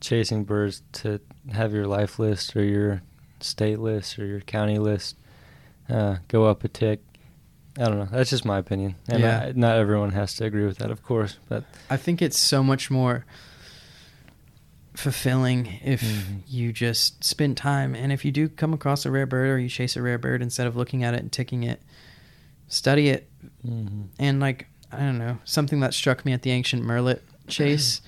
[0.00, 1.20] chasing birds to
[1.52, 3.02] have your life list or your
[3.40, 5.16] state list or your county list
[5.88, 7.00] uh, go up a tick.
[7.78, 8.08] I don't know.
[8.10, 9.46] That's just my opinion, and Yeah.
[9.48, 11.38] I, not everyone has to agree with that, of course.
[11.48, 13.26] But I think it's so much more
[14.94, 16.40] fulfilling if Mhm.
[16.46, 19.68] you just spend time and if you do come across a rare bird or you
[19.68, 21.82] chase a rare bird instead of looking at it and ticking it
[22.68, 23.28] study it
[23.62, 24.06] mhm.
[24.18, 28.00] and like i don't know something that struck me at the ancient murrelet chase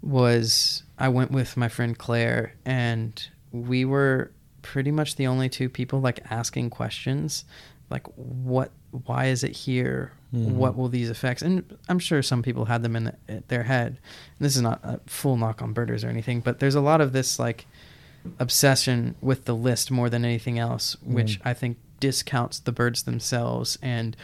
[0.00, 4.30] was i went with my friend claire and we were
[4.62, 7.44] pretty much the only two people like asking questions
[7.90, 8.70] like what
[9.06, 10.52] why is it here Mhm.
[10.52, 13.88] what will these effects and i'm sure some people had them in the, their head
[14.38, 17.02] and this is not a full knock on birders or anything but there's a lot
[17.02, 17.66] of this like
[18.38, 21.46] obsession with the list more than anything else which Mm.
[21.50, 24.16] i think discounts the birds themselves and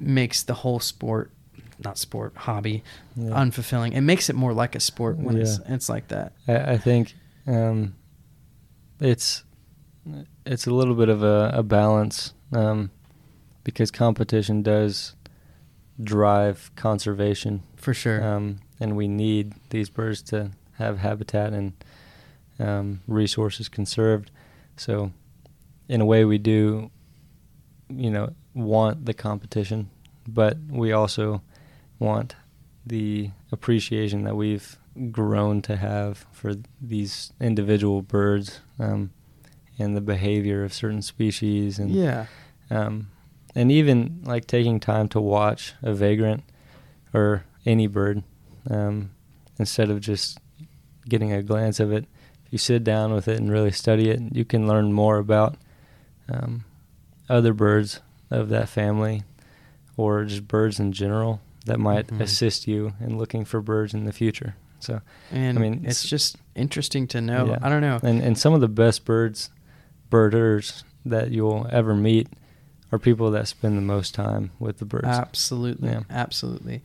[0.00, 1.30] makes the whole sport
[1.84, 2.82] not sport hobby
[3.14, 3.30] Yeah.
[3.30, 6.78] unfulfilling it makes it more like a sport when it's it's like that I, I
[6.78, 7.14] think
[7.46, 7.94] um,
[9.00, 9.44] it's
[10.46, 12.90] it's a little bit of a, a balance um,
[13.64, 15.14] because competition does
[16.02, 18.22] drive conservation, for sure.
[18.24, 21.72] Um, and we need these birds to have habitat and
[22.58, 24.30] um, resources conserved.
[24.76, 25.12] So,
[25.88, 26.90] in a way, we do,
[27.88, 29.90] you know, want the competition,
[30.26, 31.42] but we also
[31.98, 32.36] want
[32.86, 34.78] the appreciation that we've
[35.10, 38.60] grown to have for these individual birds.
[38.78, 39.10] Um,
[39.80, 42.26] and the behavior of certain species and yeah
[42.70, 43.08] um,
[43.54, 46.44] and even like taking time to watch a vagrant
[47.12, 48.22] or any bird
[48.70, 49.10] um,
[49.58, 50.38] instead of just
[51.08, 52.04] getting a glance of it.
[52.46, 55.56] If you sit down with it and really study it, you can learn more about
[56.28, 56.64] um,
[57.28, 58.00] other birds
[58.30, 59.24] of that family
[59.96, 62.20] or just birds in general that might Mhm.
[62.20, 64.54] assist you in looking for birds in the future.
[64.78, 65.00] So,
[65.32, 67.58] and I mean, it's s- just interesting to know Yeah.
[67.62, 69.50] i don't know and and some of the best birds,
[70.10, 72.28] birders that you'll ever meet
[72.92, 75.06] are people that spend the most time with the birds.
[75.06, 76.02] Absolutely, Yeah.
[76.10, 76.82] absolutely.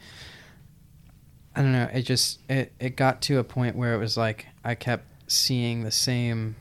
[1.55, 1.89] I don't know.
[1.93, 5.83] It just it it got to a point where it was like I kept seeing
[5.83, 6.55] the same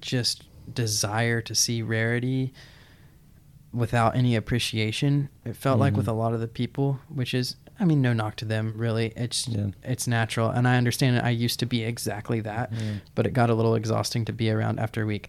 [0.00, 2.52] just desire to see rarity
[3.72, 5.28] without any appreciation.
[5.44, 5.98] It felt like mm-hmm.
[5.98, 9.12] with a lot of the people, which is I mean no knock to them really.
[9.16, 9.68] It's Yeah.
[9.82, 11.24] it's natural and I understand it.
[11.24, 12.94] I used to be exactly that Yeah.
[13.14, 15.28] but it got a little exhausting to be around after a week.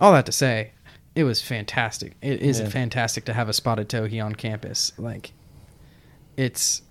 [0.00, 0.72] All that to say,
[1.14, 2.16] it was fantastic.
[2.22, 2.68] It is Yeah.
[2.68, 4.92] fantastic to have a spotted towhee on campus.
[4.98, 5.32] Like,
[6.36, 6.82] it's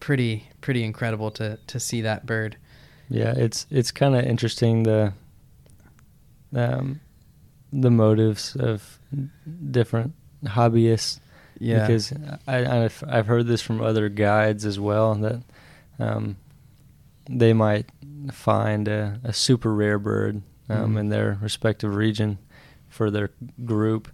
[0.00, 2.56] pretty pretty incredible to to see that bird.
[3.08, 5.12] Yeah, it's it's kind of interesting the
[6.54, 7.00] um,
[7.72, 8.98] the motives of
[9.70, 10.14] different
[10.44, 11.20] hobbyists.
[11.62, 11.86] Yeah.
[11.86, 12.12] Because
[12.46, 15.42] I, I've I've heard this from other guides as well that
[15.98, 16.36] um,
[17.28, 17.86] they might
[18.32, 21.00] find a, a super rare bird um, Mhm.
[21.00, 22.38] in their respective region
[22.88, 23.30] for their
[23.64, 24.08] group,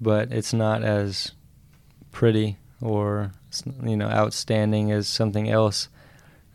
[0.00, 1.32] but it's not as
[2.12, 3.32] pretty or
[3.82, 5.88] you know outstanding as something else.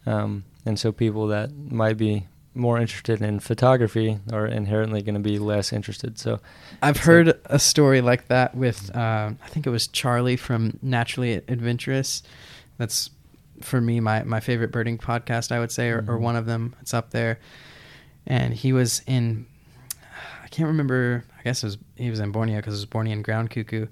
[0.06, 5.20] Um, and so people that might be more interested in photography are inherently going to
[5.22, 6.20] be less interested.
[6.20, 6.40] So
[6.82, 11.34] I've heard a story like that with uh, I think it was Charlie from Naturally
[11.48, 12.22] Adventurous.
[12.78, 13.10] That's
[13.62, 16.22] for me my my favorite birding podcast I would say or, or Mhm.
[16.22, 16.76] one of them.
[16.82, 17.40] It's up there.
[18.28, 19.46] And he was in
[20.44, 21.24] I can't remember.
[21.40, 23.88] I guess it was he was in Borneo because it was Bornean ground cuckoo,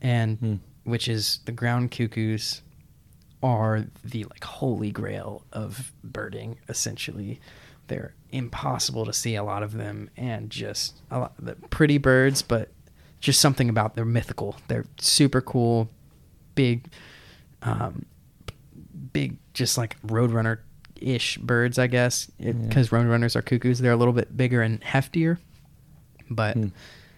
[0.00, 0.54] and Hmm.
[0.84, 2.62] which is the ground cuckoos
[3.42, 7.38] are the like holy grail of birding essentially
[7.88, 12.42] they're impossible to see a lot of them and just a lot the pretty birds
[12.42, 12.68] but
[13.20, 15.88] just something about they're mythical they're super cool
[16.54, 16.84] big
[17.62, 18.04] um
[19.12, 20.58] big just like roadrunner
[21.00, 22.52] ish birds i guess Yeah.
[22.52, 25.38] because roadrunners are cuckoos they're a little bit bigger and heftier
[26.28, 26.68] but Hmm.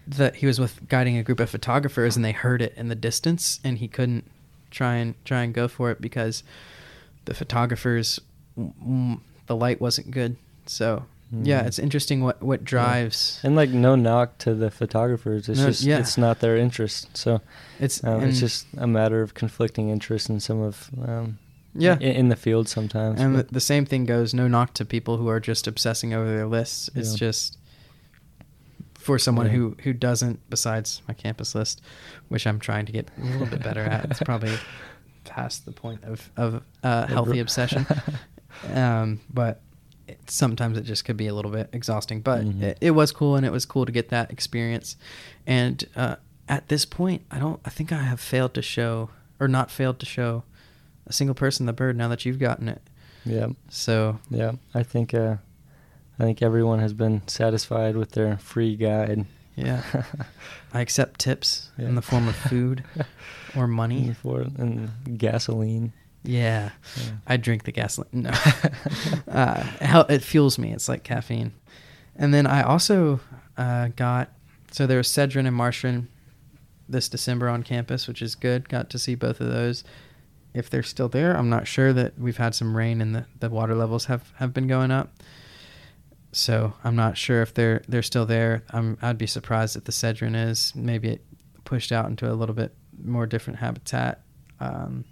[0.07, 2.95] that he was with guiding a group of photographers and they heard it in the
[2.95, 4.29] distance and he couldn't
[4.71, 6.43] try and try and go for it because
[7.25, 8.19] the photographers
[8.55, 10.35] the light wasn't good
[10.69, 11.67] so yeah Mhm.
[11.67, 15.47] it's interesting what what drives and like no knock to the photographers.
[15.49, 15.99] It's No, just yeah.
[15.99, 17.15] it's not their interest.
[17.15, 17.41] So
[17.79, 21.37] it's um, it's just a matter of conflicting interests in some of um,
[21.75, 23.21] yeah in, in the field sometimes.
[23.21, 26.13] and the, but- the same thing goes no knock to people who are just obsessing
[26.15, 27.27] over their lists it's Yeah.
[27.27, 27.57] just
[28.95, 29.51] for someone Yeah.
[29.53, 31.81] who who doesn't besides my campus list
[32.27, 34.55] which i'm trying to get a little bit better at it's probably
[35.25, 37.85] past the point of of uh, healthy obsession
[38.73, 39.61] um, but
[40.09, 42.61] it, sometimes it just could be a little bit exhausting but Mhm.
[42.61, 44.95] it, it was cool and it was cool to get that experience
[45.47, 46.15] and uh,
[46.47, 49.99] at this point i don't i think i have failed to show or not failed
[49.99, 50.43] to show
[51.07, 52.81] a single person the bird now that you've gotten it
[53.25, 54.53] yeah, so yeah.
[54.73, 55.35] I think uh,
[56.17, 59.25] I think everyone has been satisfied with their free guide.
[59.55, 59.83] yeah
[60.73, 61.87] i accept tips Yeah.
[61.89, 62.83] in the form of food
[63.57, 65.91] or money for and gasoline.
[66.23, 66.71] Yeah.
[66.97, 67.11] Yeah.
[67.27, 68.09] i drink the gasoline.
[68.13, 68.31] No.
[69.27, 70.71] Uh, it fuels me.
[70.73, 71.53] It's like caffeine.
[72.15, 73.19] And then i also
[73.57, 74.31] uh, got
[74.71, 76.07] so there was sedge wren and marsh wren
[76.87, 78.67] this december on campus which is good.
[78.67, 79.83] Got to see both of those.
[80.53, 83.49] If they're still there i'm not sure that we've had some rain and the, the
[83.49, 85.13] water levels have, have been going up.
[86.31, 88.63] So i'm not sure if they're they're still there.
[88.71, 90.73] I'm, i'd be surprised if the sedge wren is.
[90.75, 91.23] Maybe it
[91.63, 94.21] pushed out into a little bit more different habitat.
[94.59, 95.05] Um,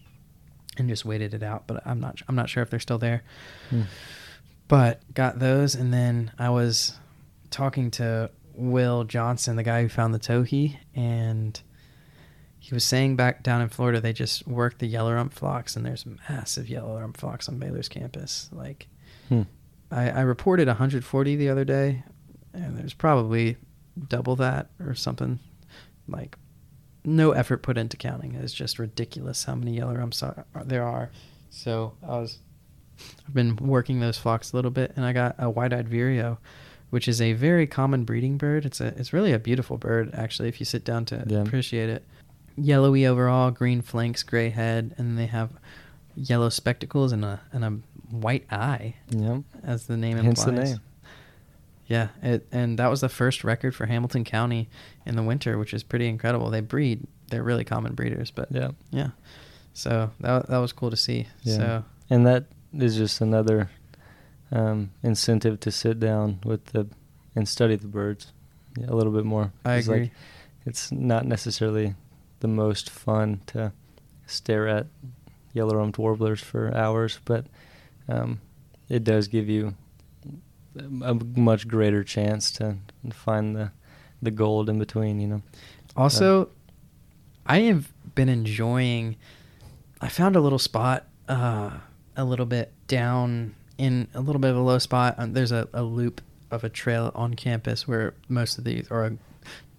[0.77, 3.23] and just waited it out but i'm not i'm not sure if they're still there
[3.69, 3.83] Hmm.
[4.67, 6.93] but got those and then i was
[7.49, 11.61] talking to will johnson the guy who found the towhee and
[12.59, 15.85] he was saying back down in florida they just work the yellow rump flocks and
[15.85, 18.87] there's massive yellow rump flocks on baylor's campus like
[19.29, 19.41] Hmm.
[19.91, 22.03] I, I reported 140 the other day
[22.53, 23.57] and there's probably
[24.07, 25.39] double that or something
[26.07, 26.37] like
[27.07, 31.09] no effort put into counting it's just ridiculous how many yellow rumps are, there are
[31.49, 32.39] so i was
[33.27, 36.37] i've been working those flocks a little bit and i got a white-eyed vireo
[36.89, 40.49] which is a very common breeding bird it's a it's really a beautiful bird actually
[40.49, 41.39] if you sit down to Yeah.
[41.43, 42.03] appreciate it
[42.57, 45.51] yellowy overall green flanks gray head and they have
[46.15, 47.69] yellow spectacles and a and a
[48.13, 49.43] white eye Yep.
[49.63, 50.45] as the name Hence implies.
[50.69, 50.81] the name.
[51.87, 54.69] Yeah, it, and that was the first record for Hamilton County
[55.05, 56.49] in the winter, which is pretty incredible.
[56.49, 58.71] They breed; they're really common breeders, but Yeah.
[58.91, 59.09] yeah.
[59.73, 61.27] So that that was cool to see.
[61.43, 61.55] Yeah.
[61.57, 63.69] So And that is just another
[64.51, 66.87] um, incentive to sit down with the
[67.35, 68.33] and study the birds
[68.87, 69.51] a little bit more.
[69.63, 70.11] I It's like agree.
[70.65, 71.95] it's not necessarily
[72.39, 73.71] the most fun to
[74.25, 74.87] stare at
[75.53, 77.45] yellow rumped warblers for hours, but
[78.09, 78.41] um,
[78.89, 79.75] it does give you
[81.03, 82.77] a much greater chance to
[83.11, 83.71] find the
[84.21, 85.19] the gold in between.
[85.19, 85.41] You know.
[85.95, 86.49] Also,
[87.45, 89.15] I have been enjoying.
[90.01, 91.71] I found a little spot, uh,
[92.15, 95.15] a little bit down in a little bit of a low spot.
[95.17, 96.21] Um, there's a, a loop
[96.51, 99.17] of a trail on campus where most of these, or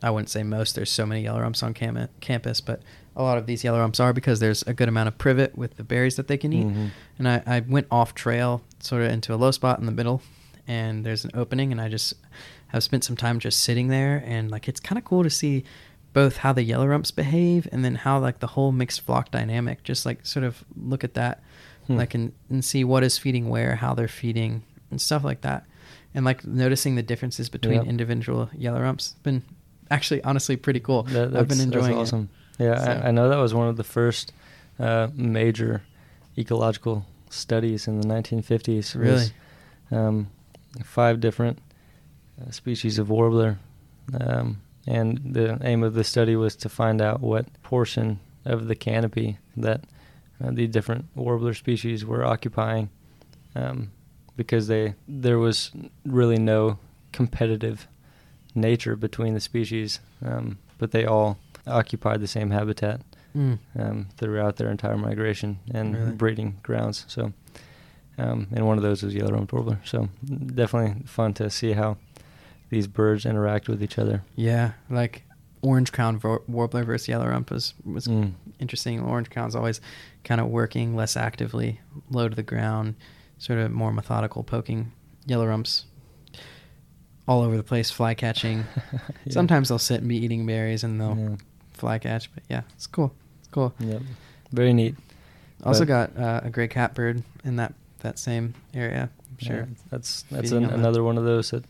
[0.03, 0.75] I wouldn't say most.
[0.75, 2.83] There's so many yellow rumps on cam- campus, but
[3.17, 5.77] a lot of these yellow rumps are because there's a good amount of privet with
[5.77, 6.67] the berries that they can eat.
[6.67, 6.91] Mhm.
[7.19, 10.21] And I, I went off trail, sort of into a low spot in the middle,
[10.69, 12.15] and there's an opening, and I just
[12.69, 15.65] have spent some time just sitting there, and like it's kind of cool to see
[16.13, 19.83] both how the yellow rumps behave and then how like the whole mixed flock dynamic.
[19.83, 21.43] Just like sort of look at that
[21.87, 21.97] Hmm.
[21.97, 25.65] like and, and see what is feeding where, how they're feeding, and stuff like that.
[26.15, 27.87] And like noticing the differences between Yep.
[27.87, 29.43] individual yellow rumps been
[29.91, 31.05] actually honestly pretty cool.
[31.05, 31.97] That- I've been that's- that's enjoying it.
[32.01, 32.29] awesome.
[32.59, 34.33] Yeah, So- I, I know that was one of the first
[34.79, 35.83] uh, major
[36.37, 38.95] ecological studies in the 1950s.
[38.95, 39.27] was, Really?
[39.91, 40.29] um,
[40.85, 41.59] five different
[42.41, 43.59] uh, species of warbler,
[44.21, 48.75] um, and the aim of the study was to find out what portion of the
[48.75, 49.83] canopy that
[50.43, 52.89] uh, the different warbler species were occupying,
[53.55, 53.91] um,
[54.37, 55.71] because they there was
[56.05, 56.79] really no
[57.13, 57.87] competitive
[58.55, 63.01] nature between the species, um, but they all occupied the same habitat
[63.37, 63.59] Mm.
[63.79, 66.13] um, throughout their entire migration and Really?
[66.13, 67.05] breeding grounds.
[67.09, 67.35] So,
[68.19, 69.81] um, and one of those was yellow rumped warbler.
[69.85, 71.97] So, definitely fun to see how
[72.71, 74.23] these birds interact with each other.
[74.37, 75.23] Yeah, like
[75.63, 78.33] orange crown warbler versus yellow rump was was Mm.
[78.61, 79.01] interesting.
[79.01, 79.81] Orange crown's always
[80.25, 82.95] kind of working less actively, low to the ground,
[83.39, 84.93] sort of more methodical poking.
[85.27, 85.87] Yellow rumps
[87.27, 88.65] all over the place, fly catching.
[89.25, 89.33] Yeah.
[89.33, 91.37] Sometimes they'll sit and be eating berries and they'll Yeah.
[91.73, 93.13] fly catch, but yeah, it's cool.
[93.41, 93.75] It's cool.
[93.79, 94.03] Yep.
[94.53, 94.95] Very neat.
[95.65, 99.11] Also But- got uh, a gray catbird in that that same area.
[99.31, 99.57] I'm sure.
[99.57, 100.79] Yeah, that's that's an, on that.
[100.79, 101.65] another one of those that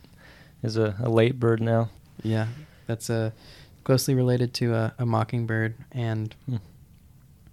[0.63, 1.91] is a, a late bird now.
[2.23, 2.49] Yeah,
[2.87, 3.33] that's a
[3.85, 6.57] closely related to a, a mockingbird, and Hmm.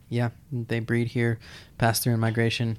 [0.10, 1.40] yeah, they breed here,
[1.78, 2.78] pass through in migration,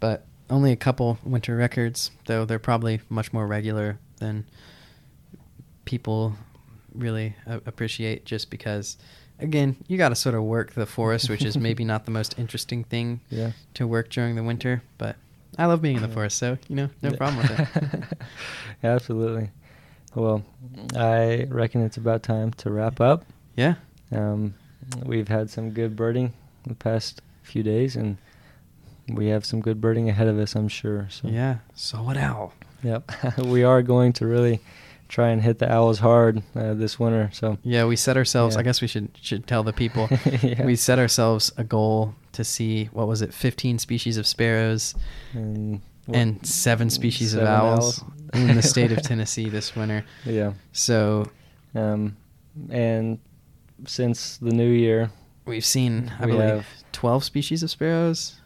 [0.00, 4.44] but only a couple winter records, though they're probably much more regular than
[5.84, 6.34] people
[6.94, 8.24] really a- appreciate.
[8.24, 8.96] Just because,
[9.38, 12.38] again, you got to sort of work the forest, which is maybe not the most
[12.38, 13.52] interesting thing Yeah.
[13.74, 15.16] to work during the winter, but
[15.58, 17.50] I love being in the forest, so you know, no problem with
[17.92, 18.04] it.
[18.84, 19.50] Absolutely.
[20.14, 20.42] Well,
[20.96, 23.24] I reckon it's about time to wrap up.
[23.56, 23.74] yeah.
[24.10, 24.54] Um,
[25.06, 26.34] we've had some good birding
[26.66, 28.18] the past few days, and
[29.08, 31.06] we have some good birding ahead of us, I'm sure.
[31.10, 31.56] So Yeah.
[31.74, 32.52] So what owl?
[32.82, 34.60] Yep, we are going to really
[35.12, 37.28] try and hit the owls hard uh, this winter.
[37.34, 38.54] So Yeah, we set ourselves.
[38.56, 38.60] Yeah.
[38.60, 40.08] I guess we should should tell the people.
[40.42, 40.64] Yeah.
[40.64, 44.94] We set ourselves a goal to see what was it, 15 species of sparrows
[45.34, 48.02] and, what- and seven species of seven owls,
[48.32, 50.02] in the state of Tennessee this winter.
[50.24, 50.54] Yeah.
[50.72, 51.26] So
[51.74, 52.16] Um,
[52.70, 53.18] and
[53.86, 55.10] since the new year,
[55.44, 58.40] we've seen, I We believe, have- 12 species of sparrows.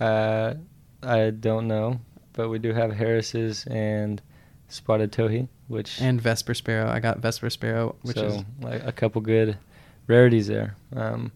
[0.00, 0.54] uh,
[1.02, 2.00] I don't know,
[2.32, 4.20] but we do have Harris's and
[4.68, 6.90] spotted towhee, which And Vesper sparrow.
[6.90, 9.56] I got Vesper sparrow, which so is like a couple good
[10.08, 10.74] rarities there.
[10.94, 11.30] Um,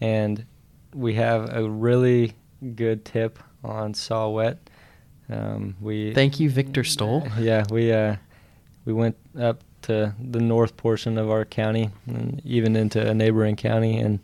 [0.00, 0.46] and
[0.94, 2.34] we have a really
[2.76, 4.58] good tip on saw-whet.
[5.28, 7.26] Um, we Thank you, Victor Stoll.
[7.40, 8.16] Yeah, we uh,
[8.84, 13.56] we went up to the north portion of our county and even into a neighboring
[13.56, 14.20] county and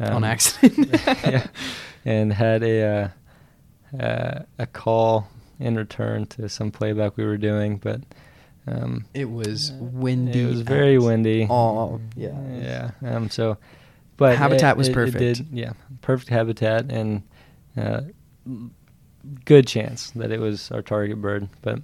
[0.00, 0.90] On accident.
[1.06, 1.46] yeah,
[2.04, 3.12] and had a
[3.94, 5.28] uh, uh, a call
[5.60, 8.00] in return to some playback we were doing, but
[8.66, 10.42] um, It was windy.
[10.42, 11.46] It was very as windy.
[11.50, 12.00] all.
[12.16, 12.38] Yeah.
[12.52, 12.90] Yeah.
[13.16, 13.28] Um.
[13.30, 13.56] So,
[14.16, 15.18] but Habitat it- was it- it perfect.
[15.18, 17.22] did- yeah, perfect habitat and
[17.76, 18.02] uh,
[19.44, 21.48] good chance that it was our target bird.
[21.62, 21.80] But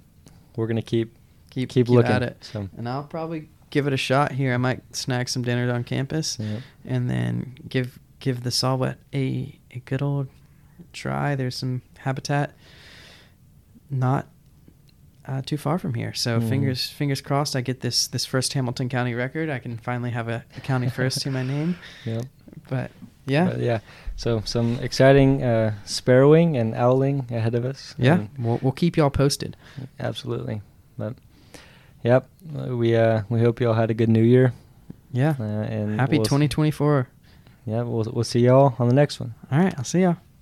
[0.55, 1.15] we're gonna keep
[1.51, 2.11] Keep, keep, keep looking.
[2.11, 2.37] at it.
[2.41, 4.53] So, And I'll probably give it a shot here.
[4.53, 6.37] I might snag some dinner on campus.
[6.39, 6.59] yeah.
[6.85, 10.27] and then give give the saw-whet a a good old
[10.93, 11.35] try.
[11.35, 12.53] There's some habitat
[13.89, 14.27] not
[15.27, 16.49] uh, too far from here, so Mm.
[16.49, 17.55] fingers fingers crossed.
[17.55, 19.49] I get this this first Hamilton County record.
[19.49, 21.75] I can finally have a, a county first to my name.
[22.05, 22.25] Yep.
[22.69, 22.91] But
[23.25, 23.79] yeah, But yeah.
[24.15, 27.95] So some exciting uh, sparrowing and owling ahead of us.
[27.97, 29.55] yeah, we'll we'll keep y'all posted.
[29.99, 30.61] absolutely.
[30.97, 31.13] But
[32.03, 34.53] yep, we uh we hope you all had a good New Year.
[35.11, 37.07] Yeah, Uh, and happy we'll s- 2024.
[37.65, 39.33] Yeah, we'll we'll see y'all on the next one.
[39.51, 40.17] All right, I'll see y'all.